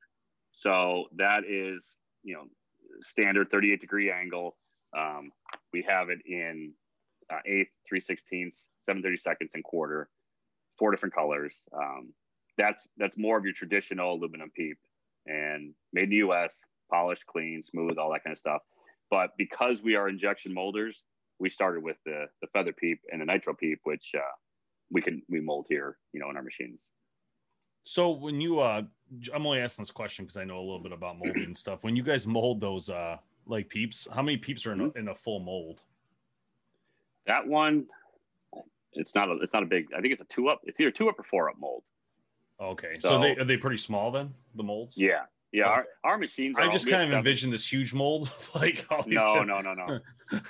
[0.52, 2.44] So that is you know
[3.02, 4.56] standard 38 degree angle.
[4.98, 5.32] Um,
[5.72, 6.74] we have it in
[7.32, 10.10] uh, eighth, 3 16ths, 730 seconds, and quarter
[10.78, 11.64] four different colors.
[11.76, 12.14] Um,
[12.58, 14.78] that's that's more of your traditional aluminum peep
[15.26, 18.62] and made in the U.S., polished, clean, smooth, all that kind of stuff.
[19.10, 21.04] But because we are injection molders,
[21.40, 24.36] we started with the the feather peep and the nitro peep, which uh,
[24.94, 26.88] we can we mold here, you know, in our machines.
[27.84, 28.84] So when you, uh,
[29.34, 31.80] I'm only asking this question because I know a little bit about molding and stuff.
[31.84, 34.98] When you guys mold those, uh, like peeps, how many peeps are in a, Mm-hmm.
[35.00, 35.82] in a full mold?
[37.26, 37.88] That one,
[38.94, 39.88] it's not a it's not a big.
[39.98, 40.62] I think it's a two up.
[40.64, 41.84] It's either two up or four up mold.
[42.62, 44.34] Okay, so, So- they are they pretty small then?
[44.56, 44.98] The molds.
[44.98, 45.68] Yeah, yeah.
[45.68, 46.58] Our, our machines.
[46.58, 49.16] Are I just kind of envision this huge mold, like all these.
[49.16, 50.00] No, no, no, no.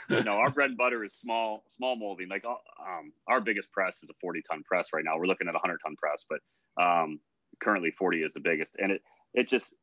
[0.22, 2.30] no, our bread and butter is small, small molding.
[2.30, 5.18] Like uh, um, our biggest press is a 40 ton press right now.
[5.18, 6.40] We're looking at a 100 ton press, but
[6.82, 7.20] um,
[7.62, 8.78] currently 40 is the biggest.
[8.80, 9.02] And it
[9.34, 9.74] it just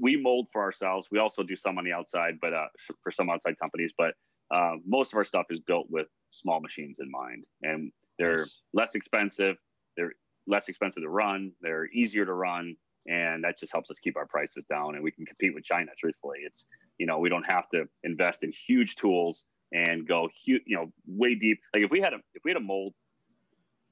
[0.00, 1.08] we mold for ourselves.
[1.10, 2.66] We also do some on the outside, but uh,
[3.02, 3.92] for some outside companies.
[3.96, 4.14] But
[4.54, 8.60] uh, most of our stuff is built with small machines in mind, and they're Nice.
[8.72, 9.56] less expensive.
[9.96, 10.12] They're
[10.46, 11.52] less expensive to run.
[11.60, 14.94] They're easier to run, and that just helps us keep our prices down.
[14.94, 15.90] And we can compete with China.
[15.98, 16.66] Truthfully, it's
[16.98, 20.92] you know we don't have to invest in huge tools and go huge, you know,
[21.06, 21.60] way deep.
[21.74, 22.94] Like if we had a if we had a mold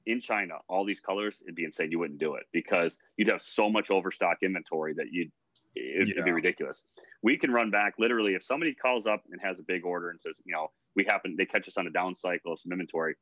[0.05, 1.91] in China, all these colors, it'd be insane.
[1.91, 5.31] You wouldn't do it because you'd have so much overstock inventory that you'd
[5.75, 6.83] it'd, it'd be ridiculous.
[7.21, 10.19] We can run back literally if somebody calls up and has a big order and
[10.19, 13.15] says, you know, we happen they catch us on a down cycle of some inventory,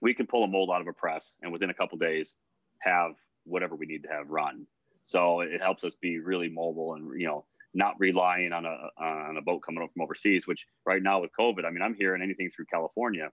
[0.00, 2.36] we can pull a mold out of a press and within a couple days
[2.80, 3.12] have
[3.44, 4.66] whatever we need to have run.
[5.08, 9.38] So it helps us be really mobile and you know not relying on a on
[9.38, 10.46] a boat coming up from overseas.
[10.46, 13.30] Which right now with COVID, I mean, I'm hearing anything through California.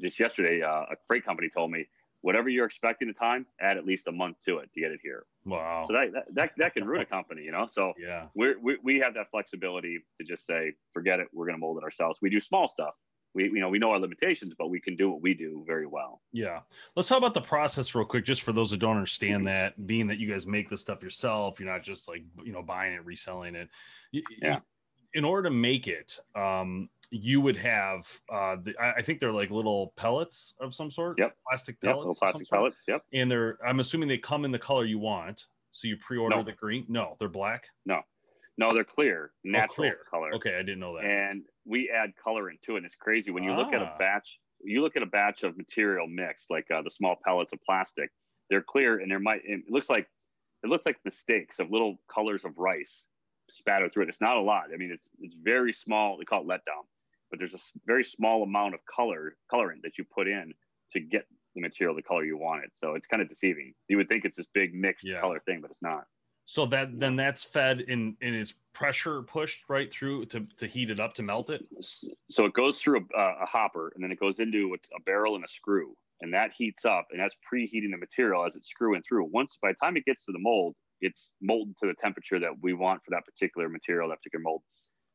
[0.00, 1.86] Just yesterday, uh, a freight company told me
[2.22, 5.00] whatever you're expecting the time, add at least a month to it to get it
[5.02, 5.26] here.
[5.44, 5.84] Wow.
[5.86, 7.66] So that that, that, that can ruin a company, you know.
[7.68, 8.28] So yeah.
[8.34, 11.76] we're, we we have that flexibility to just say, forget it, we're going to mold
[11.76, 12.20] it ourselves.
[12.22, 12.94] We do small stuff.
[13.36, 15.86] We you know we know our limitations, but we can do what we do very
[15.86, 16.22] well.
[16.32, 16.60] Yeah.
[16.96, 20.06] Let's talk about the process real quick, just for those that don't understand that, being
[20.08, 23.04] that you guys make the stuff yourself, you're not just like, you know, buying it,
[23.04, 23.68] reselling it.
[24.10, 24.60] Yeah.
[25.14, 29.50] In order to make it, um, you would have, uh, the, I think they're like
[29.50, 31.18] little pellets of some sort.
[31.18, 31.36] Yep.
[31.48, 32.18] Plastic pellets.
[32.18, 32.84] some plastic pellets.
[32.88, 33.02] Yep.
[33.12, 35.44] And they're, I'm assuming they come in the color you want.
[35.70, 36.42] So you pre-order No.
[36.42, 36.86] the green.
[36.88, 37.68] No, they're black.
[37.84, 38.00] No,
[38.58, 39.98] they're clear, natural Oh, clear.
[40.10, 40.34] color.
[40.34, 40.54] Okay.
[40.54, 41.04] I didn't know that.
[41.04, 42.78] and we add color into it.
[42.78, 43.98] And it's crazy when you look at a Ah.
[43.98, 44.38] batch.
[44.62, 48.10] You look at a batch of material mix, like uh, the small pellets of plastic.
[48.48, 49.42] They're clear, and there might.
[49.44, 50.08] It looks like
[50.64, 53.04] it looks like mistakes of little colors of rice
[53.50, 54.08] spattered through it.
[54.08, 54.72] It's not a lot.
[54.72, 56.16] I mean, it's it's very small.
[56.16, 56.86] They call it letdown,
[57.30, 60.54] but there's a very small amount of color colorant that you put in
[60.92, 62.74] to get the material the color you want it.
[62.74, 63.74] So it's kind of deceiving.
[63.88, 65.20] You would think it's this big mixed Yeah.
[65.20, 66.06] color thing, but it's not.
[66.48, 70.90] So that then that's fed in and it's pressure pushed right through to, to heat
[70.90, 71.64] it up to melt it.
[71.80, 75.34] So it goes through a, a hopper and then it goes into what's a barrel
[75.34, 79.02] and a screw, and that heats up and that's preheating the material as it's screwing
[79.02, 79.24] through.
[79.32, 82.52] Once by the time it gets to the mold, it's molded to the temperature that
[82.62, 84.62] we want for that particular material, that particular mold.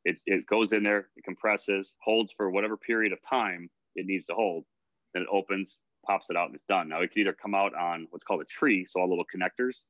[0.03, 4.25] It, it goes in there, it compresses, holds for whatever period of time it needs
[4.25, 4.65] to hold.
[5.13, 6.89] Then it opens, pops it out, and it's done.
[6.89, 9.83] Now it can either come out on what's called a tree, so all little connectors,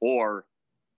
[0.00, 0.44] or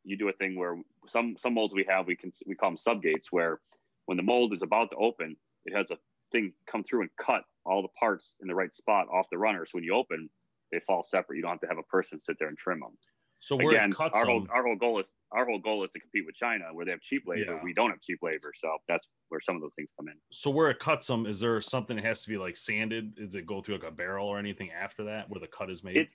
[0.05, 2.77] you do a thing where some some molds we have we can we call them
[2.77, 3.61] subgates where
[4.07, 5.99] when the mold is about to open it has a
[6.33, 9.67] thing come through and cut all the parts in the right spot off the runner.
[9.67, 10.29] So when you open
[10.73, 11.37] they fall separate.
[11.37, 12.97] You don't have to have a person sit there and trim them
[13.41, 15.91] So where again it cuts our whole our whole goal is our whole goal is
[15.93, 17.55] to compete with china where they have cheap labor.
[17.57, 17.61] Yeah.
[17.65, 18.53] we don't have cheap labor.
[18.55, 20.15] So that's where some of those things come in.
[20.31, 23.17] So where it cuts them, is there something that has to be like sanded?
[23.17, 25.83] Does it go through like a barrel or anything after that where the cut is
[25.85, 25.97] made?
[25.99, 26.09] It-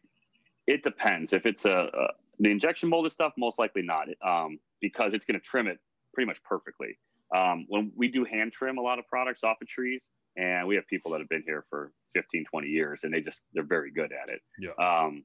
[0.67, 1.31] it depends.
[1.31, 2.07] If it's a, a
[2.39, 5.79] the injection molded stuff most likely not um, because it's going to trim it
[6.13, 6.97] pretty much perfectly.
[7.35, 10.75] Um, when we do hand trim a lot of products off of trees and we
[10.75, 13.91] have people that have been here for 15 20 years and they just they're very
[13.91, 14.41] good at it.
[14.59, 14.71] Yeah.
[14.79, 15.23] um,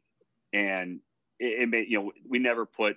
[0.52, 1.00] and
[1.38, 2.96] it, it may you know we never put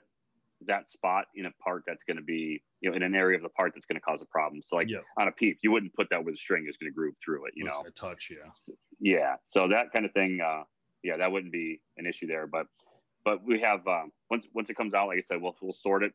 [0.65, 3.43] that spot in a part that's going to be you know in an area of
[3.43, 4.61] the part that's going to cause a problem.
[4.61, 4.87] So like
[5.19, 7.45] on a peep you wouldn't put that where the string is going to groove through
[7.47, 7.83] it you It's know?
[7.95, 8.49] touch, yeah.
[8.99, 9.35] yeah.
[9.45, 10.63] So that kind of thing uh
[11.03, 12.67] yeah that wouldn't be an issue there but
[13.25, 16.03] but we have um once once it comes out like i said we'll, we'll sort
[16.03, 16.13] it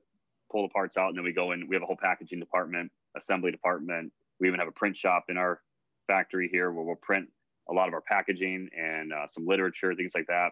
[0.50, 2.90] pull the parts out and then we go in we have a whole packaging department
[3.16, 5.60] assembly department we even have a print shop in our
[6.06, 7.28] factory here where we'll print
[7.68, 10.50] a lot of our packaging and uh, some literature things like that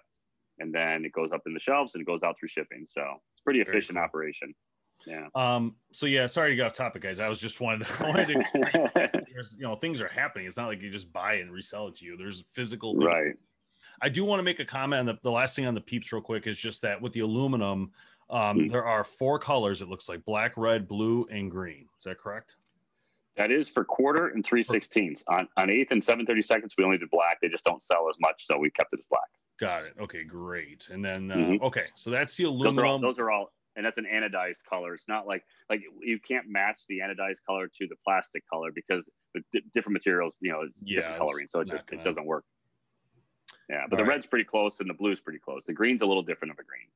[0.58, 3.02] and then it goes up in the shelves and it goes out through shipping so
[3.34, 4.04] it's pretty Very efficient cool.
[4.04, 4.54] operation
[5.06, 7.20] yeah Um, so yeah, sorry to go off topic, guys.
[7.20, 8.90] I was just wanted to, I wanted to explain
[9.32, 10.46] there's you know things are happening.
[10.46, 12.16] It's not like you just buy and resell it to you.
[12.16, 13.04] There's physical things.
[13.04, 13.34] right
[14.02, 16.12] I do want to make a comment on the, the last thing on the peeps
[16.12, 17.92] real quick is just that with the aluminum,
[18.30, 18.68] um, Hmm.
[18.68, 19.82] there are four colors.
[19.82, 21.86] It looks like black, red, blue, and green.
[21.98, 22.56] Is that correct?
[23.36, 25.22] That is for quarter and three sixteenths.
[25.28, 27.38] On on eighth and seven thirty seconds, we only did black.
[27.40, 29.28] They just don't sell as much, so we kept it as black.
[29.60, 29.94] Got it.
[30.00, 30.88] Okay, great.
[30.90, 31.60] And then uh, Mhm.
[31.62, 32.92] okay, so that's the Those are all.
[32.94, 33.00] aluminum.
[33.02, 33.52] Those are all.
[33.76, 34.94] And that's an anodized color.
[34.94, 39.10] It's not like like you can't match the anodized color to the plastic color because
[39.34, 42.24] the di- different materials, you know, Yeah, different coloring, so it just gonna- it doesn't
[42.24, 42.44] work.
[43.68, 44.14] Yeah, but All the right.
[44.14, 45.64] red's pretty close and the blue's pretty close.
[45.64, 46.86] The green's a little different of a green.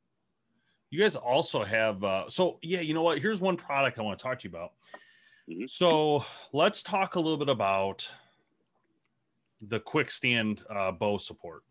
[0.90, 3.18] You guys also have uh so yeah, you know what?
[3.18, 4.72] Here's one product I want to talk to you about.
[5.48, 5.68] Mhm.
[5.70, 8.08] So let's talk a little bit about
[9.62, 11.64] the quick stand uh, bow support.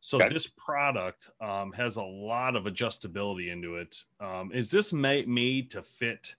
[0.00, 0.28] So Okay.
[0.30, 4.02] this product um, has a lot of adjustability into it.
[4.18, 6.34] Um, is this ma- made to fit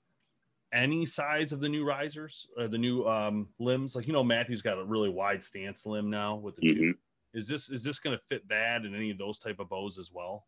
[0.74, 3.96] any size of the new risers or the new um, limbs?
[3.96, 6.98] Like you know, Mathews got a really wide stance limb now with the Mhm.
[7.34, 9.98] Is this is this going to fit that and any of those type of bows
[9.98, 10.46] as well?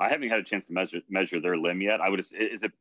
[0.00, 2.00] I haven't had a chance to measure measure their limb yet.
[2.00, 2.72] I would is it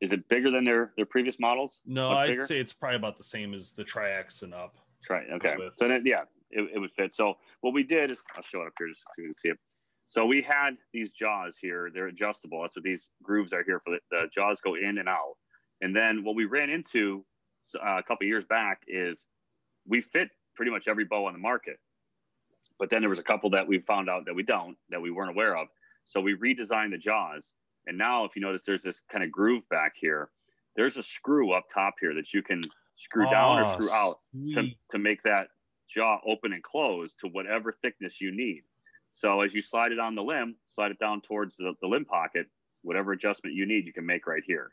[0.00, 1.80] is it bigger than their their previous models?
[1.86, 2.46] No, Much I'd bigger?
[2.46, 4.76] say it's probably about the same as the Triax and up.
[5.02, 5.54] Try okay.
[5.58, 7.12] With- So then yeah, it, it would fit.
[7.12, 9.48] So what we did is I'll show it up here just so you can see
[9.48, 9.58] it.
[10.08, 11.90] So we had these jaws here.
[11.92, 12.60] They're adjustable.
[12.62, 13.94] That's what these grooves are here for.
[13.94, 15.34] The, the jaws go in and out.
[15.80, 17.24] And then what we ran into
[17.74, 19.26] uh, a couple years back is
[19.84, 21.78] we fit pretty much every bow on the market.
[22.78, 25.10] But then there was a couple that we found out that we don't, that we
[25.10, 25.68] weren't aware of.
[26.04, 27.54] So we redesigned the jaws.
[27.86, 30.30] And now, if you notice, there's this kind of groove back here.
[30.76, 32.62] There's a screw up top here that you can
[32.96, 34.20] screw down or Oh, screw out
[34.52, 35.48] to, to make that
[35.88, 38.62] jaw open and close to whatever thickness you need.
[39.12, 42.04] So as you slide it on the limb, slide it down towards the, the limb
[42.04, 42.46] pocket,
[42.82, 44.72] whatever adjustment you need, you can make right here.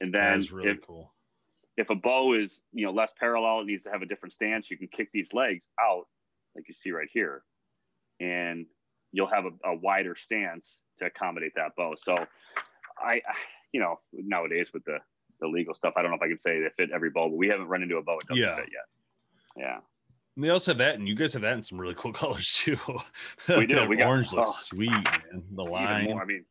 [0.00, 1.12] And then really if, cool.
[1.76, 4.70] if a bow is you know less parallel, it needs to have a different stance.
[4.70, 6.08] You can kick these legs out,
[6.54, 7.42] like you see right here,
[8.20, 8.66] and
[9.12, 11.94] you'll have a, a wider stance to accommodate that bow.
[11.96, 12.14] So,
[12.98, 13.20] I,
[13.72, 14.98] you know, nowadays with the
[15.40, 17.36] the legal stuff, I don't know if I can say they fit every bow, but
[17.36, 18.56] we haven't run into a bow it doesn't Yeah.
[18.56, 18.84] fit yet.
[19.64, 19.78] Yeah,
[20.36, 22.52] And they also have that, and you guys have that in some really cool colors
[22.52, 22.78] too.
[23.48, 23.84] We do.
[23.88, 24.52] We got- orange looks oh.
[24.62, 25.42] sweet, man.
[25.52, 26.04] The line.
[26.04, 26.22] more.
[26.22, 26.44] I mean,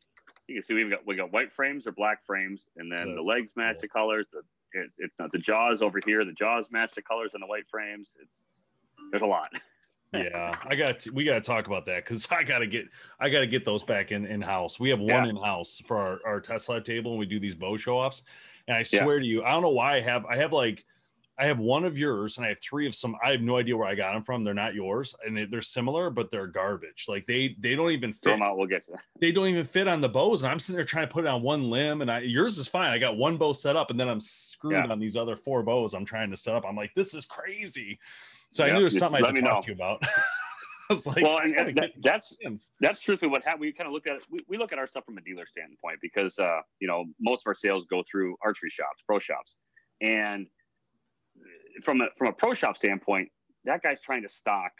[0.46, 3.22] you can see we've got we got white frames or black frames, and then the
[3.22, 4.28] legs match the colors.
[4.32, 4.42] The
[4.74, 6.24] it's, it's not the jaws over here.
[6.24, 8.14] The jaws match the colors on the white frames.
[8.20, 8.42] It's
[9.10, 9.48] there's a lot.
[10.12, 11.06] Yeah, I got.
[11.12, 12.86] We got to talk about that because I got to get.
[13.20, 14.78] I got to get those back in in house.
[14.78, 15.30] We have one Yeah.
[15.30, 18.22] in house for our our Tesla table, and we do these bow show offs.
[18.68, 19.02] And I Yeah.
[19.04, 20.24] swear to you, I don't know why I have.
[20.26, 20.84] I have like.
[21.38, 23.16] I have one of yours and I have three of some.
[23.24, 24.44] I have no idea where I got them from.
[24.44, 27.06] They're not yours, and they, they're similar, but they're garbage.
[27.08, 28.40] Like they they don't even fit.
[28.42, 28.58] out.
[28.58, 29.00] We'll get to that.
[29.18, 30.42] they don't even fit on the bows.
[30.42, 32.68] And I'm sitting there trying to put it on one limb, and I yours is
[32.68, 32.90] fine.
[32.90, 34.92] I got one bow set up, and then I'm screwed Yeah.
[34.92, 36.64] on these other four bows I'm trying to set up.
[36.68, 37.98] I'm like, this is crazy.
[38.52, 39.60] So I Yeah, knew there's just something I had to talk know.
[39.62, 40.02] to you about.
[40.90, 42.36] I like, well, and, and that, that's
[42.80, 43.62] that's truthfully what happened.
[43.62, 44.24] We kind of look at it.
[44.30, 47.42] We, we look at our stuff from a dealer standpoint because uh, you know most
[47.42, 49.56] of our sales go through archery shops, pro shops,
[50.02, 50.48] and
[51.82, 53.30] from a from a pro shop standpoint,
[53.64, 54.72] that guy's trying to stock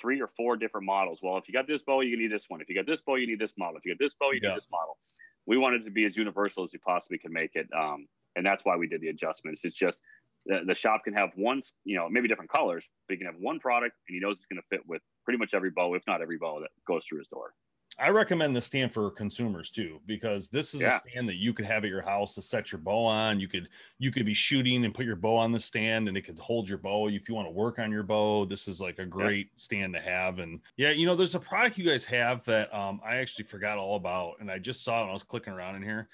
[0.00, 1.20] three or four different models.
[1.22, 2.60] Well, if you got this bow, you need this one.
[2.60, 3.76] If you got this bow, you need this model.
[3.76, 4.48] If you got this bow, you Yeah.
[4.50, 4.98] need this model.
[5.46, 8.64] We wanted to be as universal as we possibly can make it, um, and that's
[8.64, 9.64] why we did the adjustments.
[9.64, 10.02] It's just
[10.46, 13.40] the, the shop can have one, you know, maybe different colors, but he can have
[13.40, 16.02] one product, and he knows it's going to fit with pretty much every bow, if
[16.06, 17.54] not every bow that goes through his door.
[17.98, 20.96] I recommend this stand for consumers too, because this is Yeah.
[20.96, 23.40] a stand that you could have at your house to set your bow on.
[23.40, 26.22] You could you could be shooting and put your bow on the stand, and it
[26.22, 28.46] could hold your bow if you want to work on your bow.
[28.46, 30.38] This is like a great stand to have.
[30.38, 33.76] And yeah, you know, there's a product you guys have that um, I actually forgot
[33.76, 36.08] all about, and I just saw it when I was clicking around in here.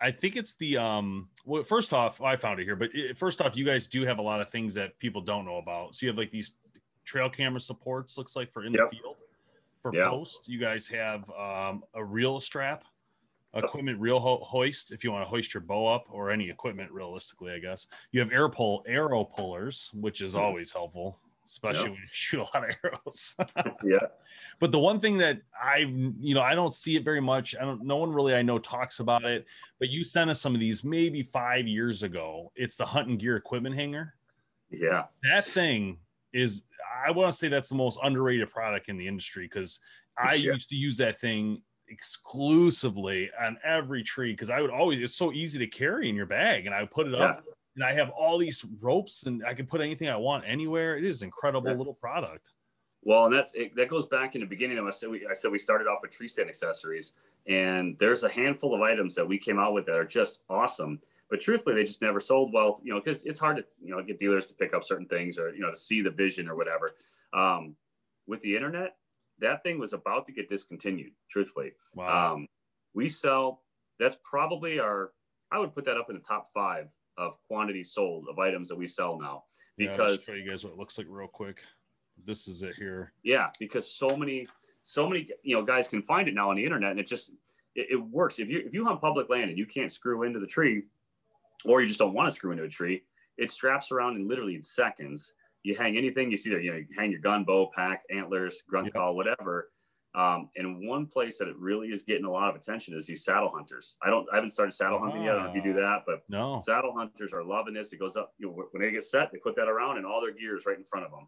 [0.00, 1.28] I think it's the um.
[1.44, 4.18] Well, first off, I found it here, but it, first off, you guys do have
[4.18, 5.94] a lot of things that people don't know about.
[5.94, 6.52] So you have like these
[7.04, 8.16] trail camera supports.
[8.16, 8.90] Looks like for in Yep.
[8.90, 9.16] the field
[9.82, 10.08] for Yeah.
[10.08, 10.48] post.
[10.48, 12.84] You guys have um, a reel strap,
[13.54, 16.92] equipment reel ho- hoist if you want to hoist your bow up or any equipment.
[16.92, 20.40] Realistically, I guess you have air pull arrow pullers, which is Mhm.
[20.40, 21.90] always helpful, especially Yeah.
[21.90, 23.34] when you shoot a lot of arrows.
[23.84, 24.06] Yeah.
[24.60, 27.54] But the one thing that I, you know, I don't see it very much.
[27.56, 27.82] I don't.
[27.84, 29.46] No one really I know talks about it.
[29.78, 32.52] But you sent us some of these maybe five years ago.
[32.56, 34.14] It's the hunting gear equipment hanger.
[34.70, 35.04] Yeah.
[35.22, 35.98] That thing
[36.32, 36.64] is.
[37.06, 39.78] I want to say that's the most underrated product in the industry because
[40.16, 40.52] I Yeah.
[40.54, 45.00] used to use that thing exclusively on every tree because I would always.
[45.00, 47.44] It's so easy to carry in your bag, and I would put it up.
[47.78, 50.98] And I have all these ropes, and I can put anything I want anywhere.
[50.98, 51.76] It is incredible Yeah.
[51.76, 52.50] little product.
[53.02, 55.52] Well, and that's it, that goes back in the beginning I said we I said
[55.52, 57.12] we started off with tree stand accessories,
[57.46, 61.00] and there's a handful of items that we came out with that are just awesome.
[61.30, 64.02] But truthfully, they just never sold well, you know, because it's hard to you know
[64.02, 66.56] get dealers to pick up certain things or you know to see the vision or
[66.56, 66.96] whatever.
[67.32, 67.76] Um,
[68.26, 68.96] with the internet,
[69.38, 71.12] that thing was about to get discontinued.
[71.30, 72.34] Truthfully, Wow.
[72.34, 72.48] um,
[72.92, 73.62] we sell.
[74.00, 75.12] That's probably our.
[75.52, 76.88] I would put that up in the top five
[77.18, 79.42] of quantity sold of items that we sell now
[79.76, 81.58] Yeah, I'll because just show you guys what it looks like real quick.
[82.24, 83.12] This is it here.
[83.22, 84.46] yeah because so many
[84.82, 87.30] so many you know guys can find it now on the internet and it just
[87.74, 90.40] it, it works if you if you hunt public land and you can't screw into
[90.40, 90.82] the tree
[91.64, 93.02] or you just don't want to screw into a tree
[93.36, 96.76] it straps around in literally in seconds you hang anything you see there you know
[96.78, 98.92] you hang your gun bow pack antlers grunt Yeah.
[98.98, 99.70] call whatever
[100.18, 103.24] um, and one place that it really is getting a lot of attention is these
[103.24, 105.62] saddle hunters i don't i haven't started saddle hunting yet i don't know if you
[105.72, 106.58] do that but No.
[106.58, 109.38] saddle hunters are loving this it goes up you know when they get set they
[109.38, 111.26] put that around and all their gear is right in front of them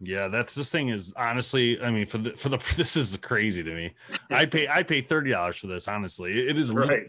[0.00, 1.80] Yeah, that's this thing is honestly.
[1.82, 3.94] I mean, for the for the this is crazy to me.
[4.30, 5.88] I pay I pay thirty dollars for this.
[5.88, 7.08] Honestly, it is Right.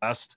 [0.00, 0.36] best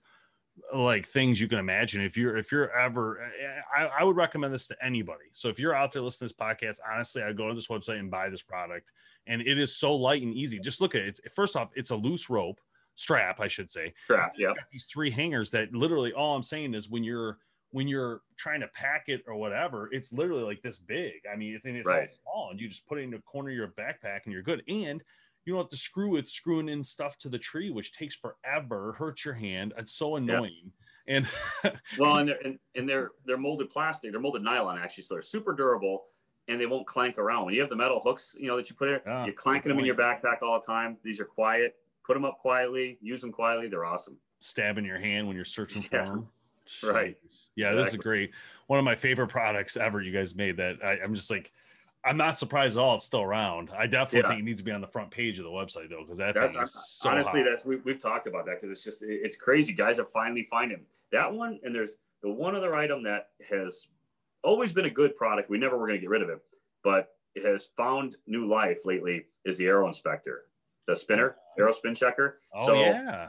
[0.74, 2.02] like things you can imagine.
[2.02, 5.26] If you're if you're ever, eh, eh, I, I would recommend this to anybody.
[5.32, 7.98] So if you're out there listening to this podcast, honestly, I go to this website
[7.98, 8.92] and buy this product,
[9.26, 10.58] and it is so light and easy.
[10.58, 11.08] Just look at it.
[11.24, 12.60] It's, first off, it's a loose rope
[12.94, 13.92] strap, I should say.
[14.04, 14.32] Strap.
[14.38, 14.54] It's Yeah.
[14.54, 17.38] got these three hangers that literally all I'm saying is when you're
[17.70, 21.14] when you're trying to pack it or whatever, it's literally like this big.
[21.30, 22.08] I mean, it's, and it's all Right.
[22.08, 24.62] small, and you just put it in the corner of your backpack and you're good.
[24.68, 25.02] And
[25.46, 28.94] you don't have to screw with screwing in stuff to the tree, which takes forever,
[28.98, 29.72] hurts your hand.
[29.78, 30.72] It's so annoying.
[31.06, 31.26] And
[31.98, 34.10] Well, and they're and, and they're they're molded plastic.
[34.10, 36.06] They're molded nylon actually, so they're super durable
[36.48, 37.46] and they won't clank around.
[37.46, 39.68] When you have the metal hooks, you know that you put in, Ah, you're clanking
[39.68, 40.96] them in your backpack all the time.
[41.04, 41.76] These are quiet.
[42.04, 42.98] Put them up quietly.
[43.00, 43.68] Use them quietly.
[43.68, 44.16] They're awesome.
[44.40, 46.04] stabbing your hand when you're searching for Yeah.
[46.04, 46.28] them.
[46.82, 47.16] Right.
[47.24, 47.46] Jeez.
[47.54, 48.02] Yeah, this is Exactly.
[48.02, 48.30] great.
[48.66, 51.52] One of my favorite products ever you guys made that I, I'm just like,
[52.06, 53.70] I'm not surprised at all it's still around.
[53.76, 54.28] I definitely Yeah.
[54.28, 56.34] think it needs to be on the front page of the website though, because that
[56.34, 57.50] That's thing is so honestly hot.
[57.50, 59.72] that's we, we've talked about that because it's just it- it's crazy.
[59.72, 63.88] Guys are finally finding that one, and there's the one other item that has
[64.42, 65.50] always been a good product.
[65.50, 66.40] We never were going to get rid of it,
[66.84, 69.26] but it has found new life lately.
[69.44, 70.48] Is the Arrow Inspector,
[70.86, 72.40] the spinner, Arrow Spin Checker.
[72.54, 73.28] Oh so yeah.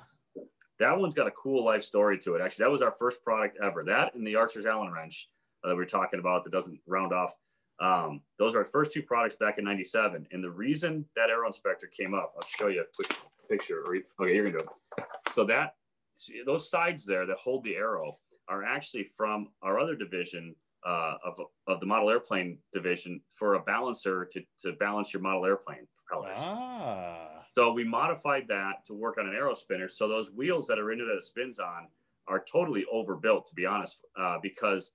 [0.79, 2.41] that one's got a cool life story to it.
[2.41, 3.83] Actually, that was our first product ever.
[3.83, 5.29] That and the Archer's Allen wrench
[5.63, 7.35] uh, that we're talking about that doesn't round off.
[7.79, 10.27] Um, those are our first two products back in '97.
[10.31, 13.15] And the reason that Arrow Inspector came up, I'll show you a quick
[13.49, 13.83] picture.
[14.21, 14.65] Okay, you're gonna do
[14.97, 15.05] it.
[15.31, 15.75] So that
[16.13, 18.17] see, those sides there that hold the arrow
[18.49, 23.59] are actually from our other division uh, of, of the model airplane division for a
[23.59, 26.37] balancer to, to balance your model airplane propellers.
[26.39, 27.43] Ah.
[27.55, 29.87] So we modified that to work on an arrow spinner.
[29.87, 31.87] So those wheels that are in it that it spins on
[32.27, 34.91] are totally overbuilt, to be honest, uh, because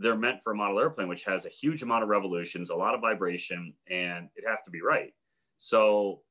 [0.00, 2.94] they're meant for a model airplane, which has a huge amount of revolutions, a lot
[2.94, 5.12] of vibration, and it has to be right.
[5.58, 6.22] So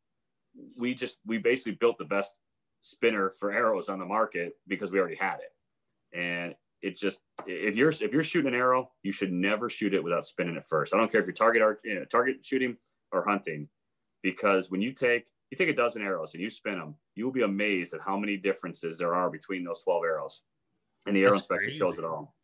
[0.78, 2.36] we just we basically built the best
[2.82, 7.76] spinner for arrows on the market because we already had it, and it just if
[7.76, 10.94] you're if you're shooting an arrow, you should never shoot it without spinning it first.
[10.94, 12.76] I don't care if you're target you know, target shooting
[13.12, 13.70] or hunting,
[14.24, 17.32] because when you take you take a dozen arrows and you spin them, you will
[17.32, 20.42] be amazed at how many differences there are between those 12 arrows.
[21.06, 21.80] And the arrow That's inspector crazy.
[21.80, 22.36] shows it all.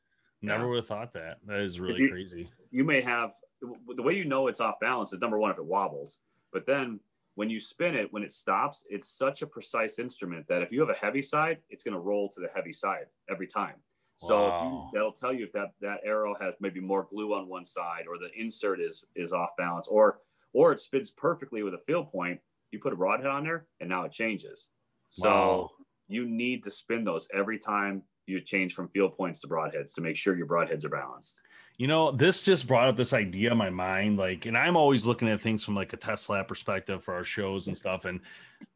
[0.42, 0.70] Never Yeah.
[0.70, 1.40] would have thought that.
[1.46, 2.50] That is really you- crazy.
[2.72, 5.66] You may have the way you know it's off balance is number one, if it
[5.66, 6.20] wobbles.
[6.52, 7.00] But then
[7.36, 10.80] when you spin it, when it stops, it's such a precise instrument that if you
[10.82, 13.82] have a heavy side, it's going to roll to the heavy side every time.
[14.18, 14.90] So Wow.
[14.92, 18.06] you, that'll tell you if that, that arrow has maybe more glue on one side
[18.08, 20.22] or the insert is is off balance or
[20.54, 22.40] or it spins perfectly with a field point.
[22.72, 24.70] You put a broadhead on there and now it changes.
[25.10, 25.72] So Wow.
[26.08, 30.02] you need to spin those every time you change from field points to broadheads to
[30.02, 31.42] make sure your broadheads are balanced.
[31.78, 34.18] You know, this just brought up this idea in my mind.
[34.18, 37.68] Like, and I'm always looking at things from like a Tesla perspective for our shows
[37.68, 38.06] and stuff.
[38.06, 38.22] And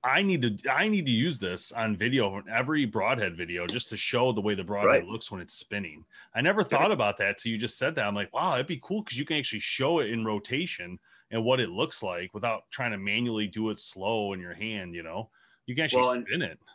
[0.03, 3.89] I need to, I need to use this on video, on every broadhead video, just
[3.89, 5.05] to show the way the broadhead Right.
[5.05, 6.05] looks when it's spinning.
[6.35, 7.39] I never thought about that.
[7.39, 8.05] So you just said that.
[8.05, 10.99] I'm like, wow, it'd be cool because you can actually show it in rotation
[11.31, 14.93] and what it looks like without trying to manually do it slow in your hand.
[14.93, 15.29] You know,
[15.65, 16.59] you can actually Well, spin it.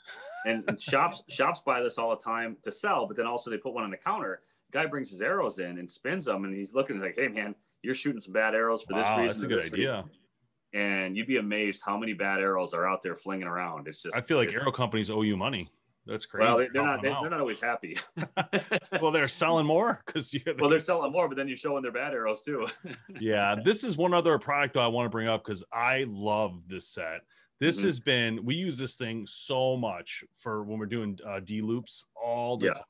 [0.45, 3.73] and shops shops buy this all the time to sell, but then also they put
[3.75, 4.43] one on the counter.
[4.73, 7.95] Guy brings his arrows in and spins them, and he's looking like, "Hey man, you're
[7.95, 9.97] shooting some bad arrows for this reason." that's a good idea.
[9.97, 10.11] reason."
[10.73, 13.87] And you'd be amazed how many bad arrows are out there flinging around.
[13.87, 15.71] It's just I feel like it- arrow companies owe you money.
[16.07, 16.47] That's crazy.
[16.49, 17.97] well, they- they're not they, they're not always happy.
[19.01, 20.41] well, they're selling more because you.
[20.59, 22.67] well, they're selling more, but then you're showing their bad arrows too.
[23.21, 26.89] yeah this is one other product i want to bring up because i love this
[26.89, 27.21] set
[27.65, 27.85] this Mhm.
[27.85, 32.05] has been we use this thing so much for when we're doing uh, d loops
[32.15, 32.73] all the Yeah.
[32.73, 32.85] time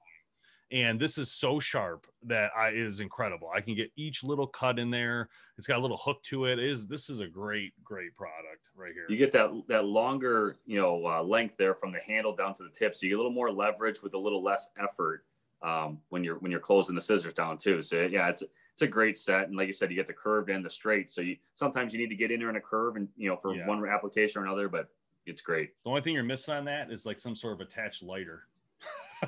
[0.73, 4.47] and this is so sharp that i it is incredible i can get each little
[4.47, 6.59] cut in there it's got a little hook to it.
[6.59, 10.57] It is this is a great great product right here you get that that longer
[10.67, 13.17] you know uh, length there from the handle down to the tip, so you get
[13.17, 15.27] a little more leverage with a little less effort
[15.63, 17.81] um, when you're when you're closing the scissors down too.
[17.83, 18.43] So yeah, it's
[18.75, 21.09] it's a great set, and like you said, you get the curved and the straight.
[21.09, 23.37] So you sometimes you need to get in there in a curve and you know
[23.37, 23.69] for Yeah.
[23.69, 24.89] one application or another, but
[25.27, 25.71] it's great.
[25.85, 28.49] the only thing you're missing on that is like some sort of attached lighter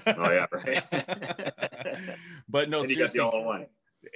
[0.09, 0.83] Oh yeah, right.
[2.49, 3.61] but no seriously the all in one.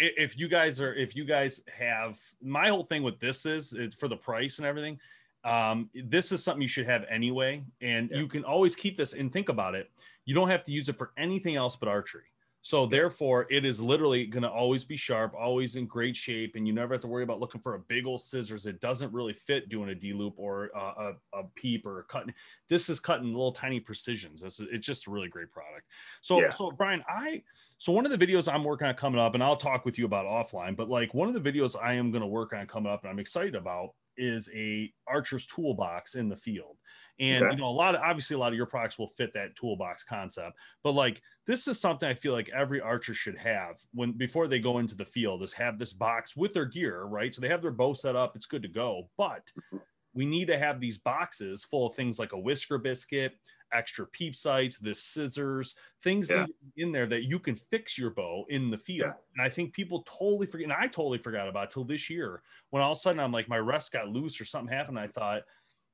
[0.01, 3.73] i- if you guys are if you guys have my whole thing with this is
[3.73, 4.99] it's for the price and everything
[5.45, 8.19] um this is something you should have anyway and Yeah.
[8.19, 9.91] you can always keep this and think about it
[10.27, 12.25] you don't have to use it for anything else but archery
[12.63, 16.67] So therefore, it is literally going to always be sharp, always in great shape, and
[16.67, 18.67] you never have to worry about looking for a big old scissors.
[18.67, 22.35] It doesn't really fit doing a D loop or a, a, a, peep or cutting.
[22.69, 24.43] This is cutting little tiny precisions.
[24.43, 25.87] This is, it's just a really great product.
[26.21, 26.51] So, yeah.
[26.51, 27.43] so Brian, I
[27.79, 30.05] so one of the videos I'm working on coming up, and I'll talk with you
[30.05, 30.77] about offline.
[30.77, 33.11] But like one of the videos I am going to work on coming up, and
[33.11, 36.77] I'm excited about is a archer's toolbox in the field
[37.19, 37.55] and okay.
[37.55, 40.05] you know a lot of obviously a lot of your products will fit that toolbox
[40.05, 44.49] concept but like this is something i feel like every archer should have when before
[44.49, 47.49] they go into the field is have this box with their gear right so they
[47.49, 49.79] have their bow set up it's good to go but mm-hmm.
[50.15, 53.33] we need to have these boxes full of things like a whisker biscuit
[53.73, 56.47] extra peep sights the scissors things yeah.
[56.77, 59.13] in there that you can fix your bow in the field yeah.
[59.37, 62.83] and i think people totally forget and i totally forgot about till this year when
[62.83, 65.43] all of a sudden i'm like my rest got loose or something happened i thought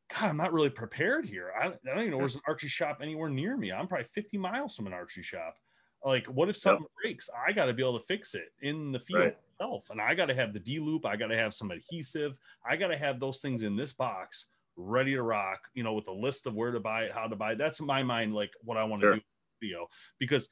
[0.08, 1.50] God, I'm not really prepared here.
[1.60, 3.72] I, I don't even know there's an archery shop anywhere near me.
[3.72, 5.56] I'm probably 50 miles from an archery shop.
[6.04, 7.28] Like, what if something breaks?
[7.46, 9.36] I got to be able to fix it in the field right.
[9.52, 9.90] itself.
[9.90, 11.04] And I got to have the D loop.
[11.04, 12.38] I got to have some adhesive.
[12.64, 14.46] I got to have those things in this box
[14.76, 17.36] ready to rock, you know, with a list of where to buy it, how to
[17.36, 17.58] buy it.
[17.58, 19.14] That's in my mind, like what I want to sure.
[19.16, 19.20] do
[19.60, 20.48] video because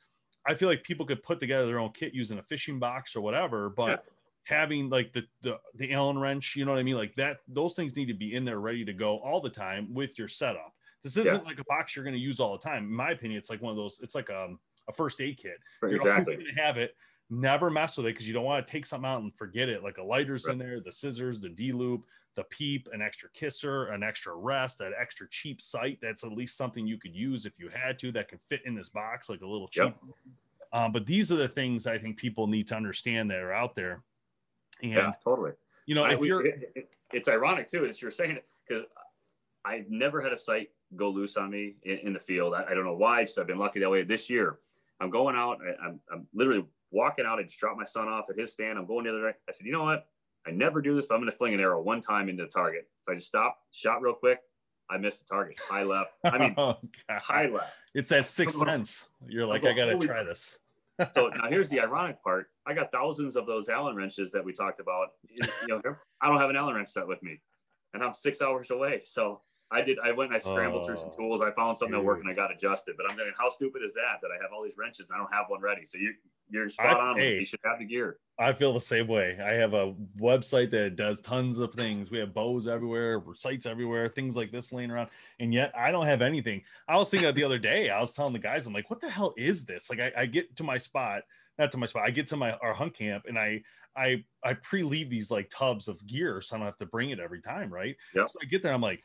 [0.46, 3.20] I feel like people could put together their own kit using a fishing box or
[3.20, 3.96] whatever, but yeah
[4.44, 6.96] having like the, the the allen wrench you know what i mean?
[6.96, 9.92] Like that those things need to be in there ready to go all the time
[9.92, 10.72] with your setup.
[11.02, 11.48] This isn't yeah.
[11.48, 12.84] like a box you're going to use all the time.
[12.84, 14.58] In my opinion it's like one of those it's like a, um,
[14.88, 15.58] a first aid kit.
[15.82, 16.34] You're exactly.
[16.34, 16.94] going to have it.
[17.30, 19.82] Never mess with it because you don't want to take something out and forget it.
[19.82, 20.52] Like a lighter's right.
[20.52, 22.04] in there the scissors the d loop
[22.36, 26.56] the peep an extra kisser an extra rest that extra cheap sight that's at least
[26.56, 29.40] something you could use if you had to that can fit in this box like
[29.42, 29.94] a little cheap yep.
[30.72, 33.74] um, but these are the things i think people need to understand that are out
[33.74, 34.02] there
[34.82, 35.52] and yeah, totally.
[35.86, 38.84] You know, if you're, it, it, it's ironic too that you're saying it because
[39.64, 42.54] I've never had a sight go loose on me in, in the field.
[42.54, 43.24] I, I, don't know why.
[43.24, 44.02] Just I've been lucky that way.
[44.02, 44.58] This year,
[45.00, 45.58] I'm going out.
[45.62, 47.38] I, I'm, I'm literally walking out.
[47.38, 48.78] I just dropped my son off at his stand.
[48.78, 49.32] I'm going the other way.
[49.48, 50.06] I said, you know what?
[50.46, 52.50] I never do this, but I'm going to fling an arrow one time into the
[52.50, 52.88] target.
[53.02, 54.40] So I just stopped, shot real quick.
[54.90, 55.58] I missed the target.
[55.58, 56.12] High left.
[56.24, 56.76] I mean, oh,
[57.10, 57.72] high left.
[57.94, 59.08] It's that sixth sense.
[59.26, 60.58] You're like, I got to try this
[61.12, 62.48] so now here's the ironic part.
[62.66, 65.08] I got thousands of those Allen wrenches that we talked about.
[65.28, 65.80] You know,
[66.20, 67.40] I don't have an Allen wrench set with me,
[67.92, 69.00] and I'm six hours away.
[69.04, 69.40] So
[69.70, 69.98] I did.
[69.98, 71.42] I went and I scrambled oh, through some oh, tools.
[71.42, 72.02] I found something dude.
[72.02, 72.96] that worked, and I got adjusted.
[72.96, 74.18] But I'm thinking, how stupid is that?
[74.22, 75.84] That I have all these wrenches and I don't have one ready.
[75.84, 76.14] So you
[76.50, 77.18] you're spot I, on.
[77.18, 78.18] Hey, you should have the gear.
[78.38, 79.38] I feel the same way.
[79.42, 82.10] I have a website that does tons of things.
[82.10, 85.08] We have bows everywhere, sights everywhere, things like this laying around,
[85.40, 86.62] and yet I don't have anything.
[86.86, 87.90] I was thinking the other day.
[87.90, 89.88] I was telling the guys, I'm like, what the hell is this?
[89.88, 91.22] Like, I, I get to my spot,
[91.58, 92.04] not to my spot.
[92.06, 93.62] I get to my our hunt camp, and I
[93.96, 97.20] I I pre-leave these like tubs of gear, so I don't have to bring it
[97.20, 97.96] every time, right?
[98.14, 98.26] Yeah.
[98.26, 99.02] So I get there, I'm like,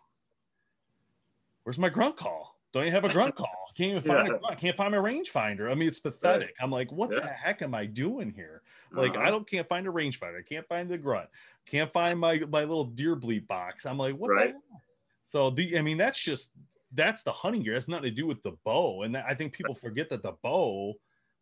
[1.63, 2.55] where's my grunt call?
[2.71, 3.47] Don't you have a grunt call?
[3.75, 4.35] Can't even find yeah.
[4.35, 4.59] a grunt.
[4.59, 5.71] Can't find my rangefinder.
[5.71, 6.55] I mean, it's pathetic.
[6.59, 7.19] I'm like, what yeah.
[7.21, 8.61] the heck am I doing here?
[8.91, 9.23] Like, uh-huh.
[9.23, 10.39] I don't can't find a rangefinder.
[10.39, 11.29] I can't find the grunt.
[11.65, 13.85] Can't find my my little deer bleep box.
[13.85, 14.53] I'm like, what right.
[15.27, 16.51] So the I mean, that's just
[16.93, 17.73] that's the hunting gear.
[17.73, 19.03] That's nothing to do with the bow.
[19.03, 20.93] And I think people forget that the bow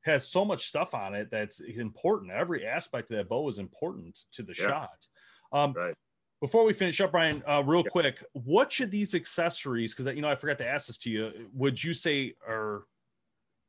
[0.02, 2.32] has so much stuff on it that's important.
[2.32, 4.68] Every aspect of that bow is important to the yeah.
[4.68, 5.08] shot.
[5.52, 5.96] Um, right
[6.42, 7.90] before we finish up, Brian, uh, real yeah.
[7.90, 9.96] quick, what should these accessories?
[9.96, 11.32] Because you know, I forgot to ask this to you.
[11.54, 12.84] Would you say are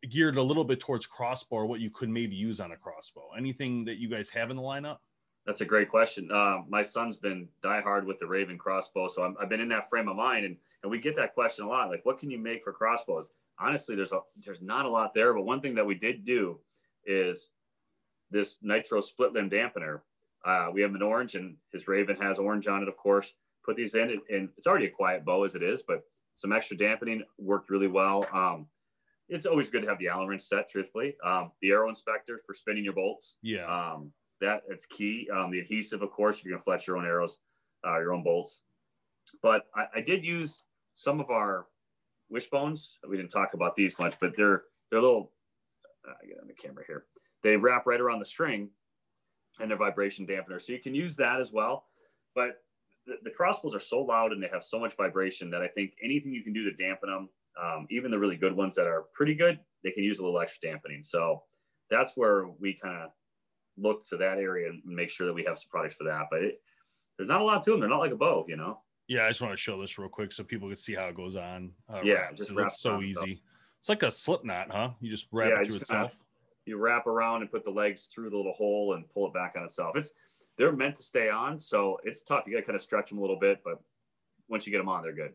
[0.09, 3.31] geared a little bit towards crossbow, or what you could maybe use on a crossbow?
[3.37, 4.99] Anything that you guys have in the lineup?
[5.47, 6.31] That's a great question.
[6.31, 9.89] Uh, my son's been diehard with the Raven crossbow, so i have been in that
[9.89, 11.89] frame of mind, and and we get that question a lot.
[11.89, 13.31] Like, what can you make for crossbows?
[13.59, 16.61] Honestly, there's a there's not a lot there, but one thing that we did do
[17.07, 17.49] is
[18.31, 20.01] this nitro split limb dampener
[20.45, 23.33] uh, we have an orange, and his Raven has orange on it, of course.
[23.65, 26.03] Put these in, and it's already a quiet bow as it is, but
[26.35, 28.27] some extra dampening worked really well.
[28.33, 28.67] Um,
[29.29, 31.17] it's always good to have the Allen wrench set, truthfully.
[31.25, 33.37] Um, the arrow inspector for spinning your bolts.
[33.43, 33.67] Yeah.
[33.67, 35.29] Um, that it's key.
[35.35, 37.39] Um, the adhesive, of course, if you're going to fletch your own arrows,
[37.87, 38.61] uh, your own bolts.
[39.43, 40.63] But I, I, did use
[40.95, 41.67] some of our
[42.31, 42.99] wishbones.
[43.07, 45.33] We didn't talk about these much, but they're they're little.
[46.09, 47.05] Uh, I get on the camera here.
[47.43, 48.71] They wrap right around the string,
[49.61, 50.61] and their vibration dampener.
[50.61, 51.85] So you can use that as well.
[52.35, 52.63] But
[53.07, 55.95] the, the, crossbows are so loud and they have so much vibration that I think
[56.03, 57.29] anything you can do to dampen them,
[57.61, 60.41] um, even the really good ones that are pretty good, they can use a little
[60.41, 61.03] extra dampening.
[61.03, 61.43] So
[61.91, 63.11] that's where we kind of
[63.77, 66.27] look to that area and make sure that we have some products for that.
[66.31, 66.61] But it,
[67.17, 67.81] there's not a lot to them.
[67.81, 68.81] They're not like a bow, you know?
[69.09, 71.17] Yeah, I just want to show this real quick so people can see how it
[71.17, 71.73] goes on.
[71.93, 73.15] Uh, yeah, just it's so easy.
[73.15, 73.29] Stuff.
[73.79, 74.91] It's like a slip knot, huh?
[75.01, 76.11] You just wrap yeah, it through itself.
[76.11, 76.25] Kinda,
[76.69, 79.55] you wrap around and put the legs through the little hole and pull it back
[79.57, 79.97] on itself.
[79.97, 80.13] It's
[80.57, 82.45] they're meant to stay on, so it's tough.
[82.47, 83.81] You got to kind of stretch them a little bit, but
[84.49, 85.33] once you get them on, they're good.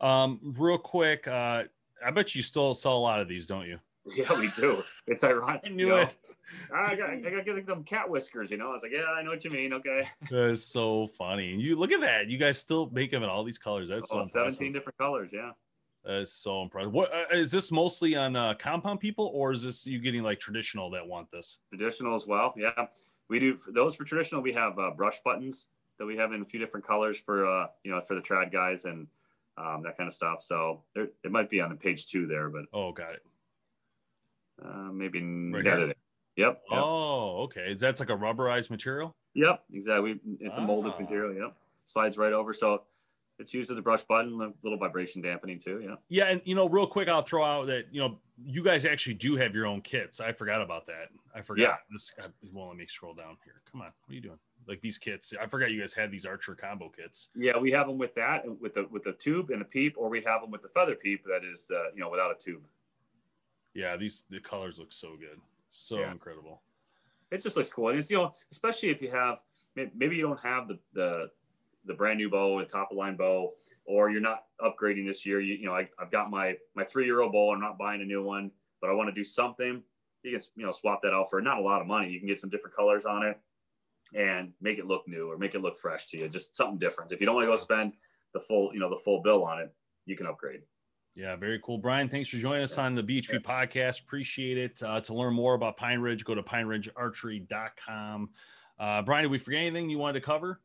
[0.00, 1.64] Um, real quick, uh,
[2.04, 3.78] I bet you still sell a lot of these, don't you?
[4.16, 4.82] Yeah, we do.
[5.06, 5.60] It's ironic.
[5.64, 5.98] I knew you know?
[5.98, 6.16] it.
[6.74, 8.70] I got, I got to get them cat whiskers, you know.
[8.70, 9.72] I was like, yeah, I know what you mean.
[9.74, 10.08] Okay.
[10.28, 11.52] That is so funny.
[11.52, 12.26] And you look at that.
[12.26, 13.90] You guys still make them in all these colors.
[13.90, 14.54] That's so Oh, impressive.
[14.56, 15.30] 17 different colors.
[15.32, 15.52] Yeah.
[16.04, 16.92] That is so impressive.
[16.92, 20.40] What uh, is this mostly on uh, compound people, or is this you getting like
[20.40, 21.58] traditional that want this?
[21.72, 22.52] Traditional as well.
[22.56, 22.86] Yeah.
[23.28, 24.42] We do for those for traditional.
[24.42, 27.68] We have uh, brush buttons that we have in a few different colors for, uh,
[27.84, 29.06] you know, for the trad guys and
[29.56, 30.42] um, that kind of stuff.
[30.42, 33.22] So there, it might be on the page two there, but Oh, got it.
[34.64, 35.90] uh, maybe Right here?
[35.90, 35.98] it.
[36.36, 36.62] Yep.
[36.70, 36.82] Yep.
[36.82, 37.72] Oh, okay.
[37.72, 39.14] Is that's like a rubberized material?
[39.34, 39.62] Yep.
[39.72, 40.18] Exactly.
[40.40, 41.00] It's a molded Ah.
[41.00, 41.34] material.
[41.34, 41.56] Yep.
[41.84, 42.52] Slides right over.
[42.52, 42.82] So
[43.42, 45.82] it's used as a brush button, a little vibration dampening too.
[45.84, 45.96] Yeah.
[46.08, 49.14] Yeah, and you know, real quick, I'll throw out that you know you guys actually
[49.14, 50.20] do have your own kits.
[50.20, 51.08] I forgot about that.
[51.34, 51.62] I forgot.
[51.62, 51.76] Yeah.
[51.90, 52.12] This.
[52.52, 53.60] Well, let me scroll down here.
[53.70, 54.38] Come on, what are you doing?
[54.68, 55.34] Like these kits.
[55.40, 57.28] I forgot you guys had these Archer combo kits.
[57.34, 60.08] Yeah, we have them with that, with the with the tube and a peep, or
[60.08, 62.62] we have them with the feather peep that is, uh, you know, without a tube.
[63.74, 66.12] Yeah, these the colors look so good, so Yeah.
[66.12, 66.62] incredible.
[67.32, 69.40] It just looks cool, and it's you know, especially if you have
[69.74, 71.30] maybe you don't have the the,
[71.84, 73.52] the brand new bow and top of line bow,
[73.84, 75.40] or you're not upgrading this year.
[75.40, 77.52] You, you know, I, I've got my my three year old bow.
[77.52, 79.82] I'm not buying a new one, but I want to do something.
[80.22, 82.10] You can you know swap that out for not a lot of money.
[82.10, 83.40] You can get some different colors on it
[84.14, 86.28] and make it look new or make it look fresh to you.
[86.28, 87.12] Just something different.
[87.12, 87.94] If you don't want to go spend
[88.34, 89.72] the full you know the full bill on it,
[90.06, 90.60] you can upgrade.
[91.14, 91.76] Yeah, very cool.
[91.76, 94.00] Brian, thanks for joining us on the BHP podcast.
[94.00, 94.82] Appreciate it.
[94.82, 98.30] Uh, to learn more about Pine Ridge, go to pineridgearchery.com.
[98.78, 100.60] Uh, Brian, did we forget anything you wanted to cover?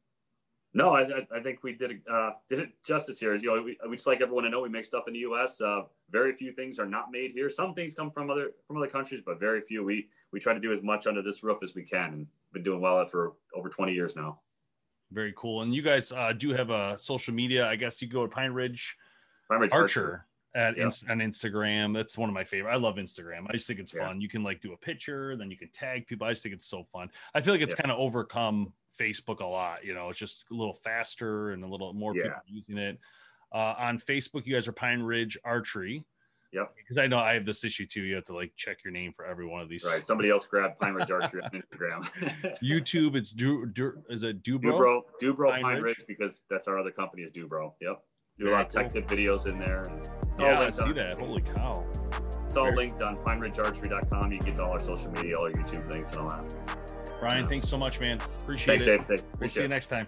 [0.77, 1.01] No, I,
[1.35, 3.35] I- think we did uh, did it justice here.
[3.35, 5.59] You know, we, we just like everyone to know we make stuff in the U.S.
[5.59, 7.49] Uh, very few things are not made here.
[7.49, 9.83] Some things come from other from other countries, but very few.
[9.83, 12.61] We we try to do as much under this roof as we can, and been
[12.63, 14.39] doing well at for over 20 years now.
[15.11, 15.63] Very cool.
[15.63, 17.65] And you guys uh, do have a social media.
[17.67, 18.95] I guess you go to Pine Ridge
[19.47, 20.83] Primary Archer at Yeah.
[20.85, 21.93] ins- on Instagram.
[21.93, 22.71] That's one of my favorite.
[22.71, 23.45] I love Instagram.
[23.49, 24.07] I just think it's Yeah.
[24.07, 24.21] fun.
[24.21, 26.27] You can like do a picture, then you can tag people.
[26.27, 27.09] I just think it's so fun.
[27.33, 27.81] I feel like it's Yeah.
[27.83, 29.83] kind of overcome Facebook a lot.
[29.85, 32.23] You know, it's just a little faster and a little more Yeah.
[32.23, 32.99] people using it.
[33.53, 36.03] Uh, on Facebook, you guys are Pine Ridge Archery.
[36.53, 36.63] Yeah.
[36.77, 38.01] Because I know I have this issue too.
[38.01, 39.85] You have to like check your name for every one of these.
[39.85, 40.03] Right.
[40.03, 42.57] Somebody else grabbed Pine Ridge Archery on Instagram.
[42.63, 44.61] YouTube, it's du, du, is it Dubro?
[44.63, 45.97] Dubro, Dubro Pine Pine, Ridge?
[45.99, 46.07] Ridge.
[46.07, 47.73] because that's our other company is Dubro.
[47.81, 48.01] Yep.
[48.39, 49.01] Do a Very lot of tech cool.
[49.01, 49.81] tip videos in there.
[49.89, 50.07] and
[50.39, 51.19] all Yeah, I see on- that.
[51.19, 51.85] Holy cow.
[52.45, 54.31] It's all Very- linked on pineridgearchery.com.
[54.31, 56.86] You get to all our social media, all our YouTube links, and all that.
[57.19, 58.19] Brian, thanks so much, man.
[58.41, 58.85] Appreciate Thanks, it.
[58.85, 59.07] Dave.
[59.07, 59.07] Dave.
[59.07, 60.07] We'll Appreciate see you next time.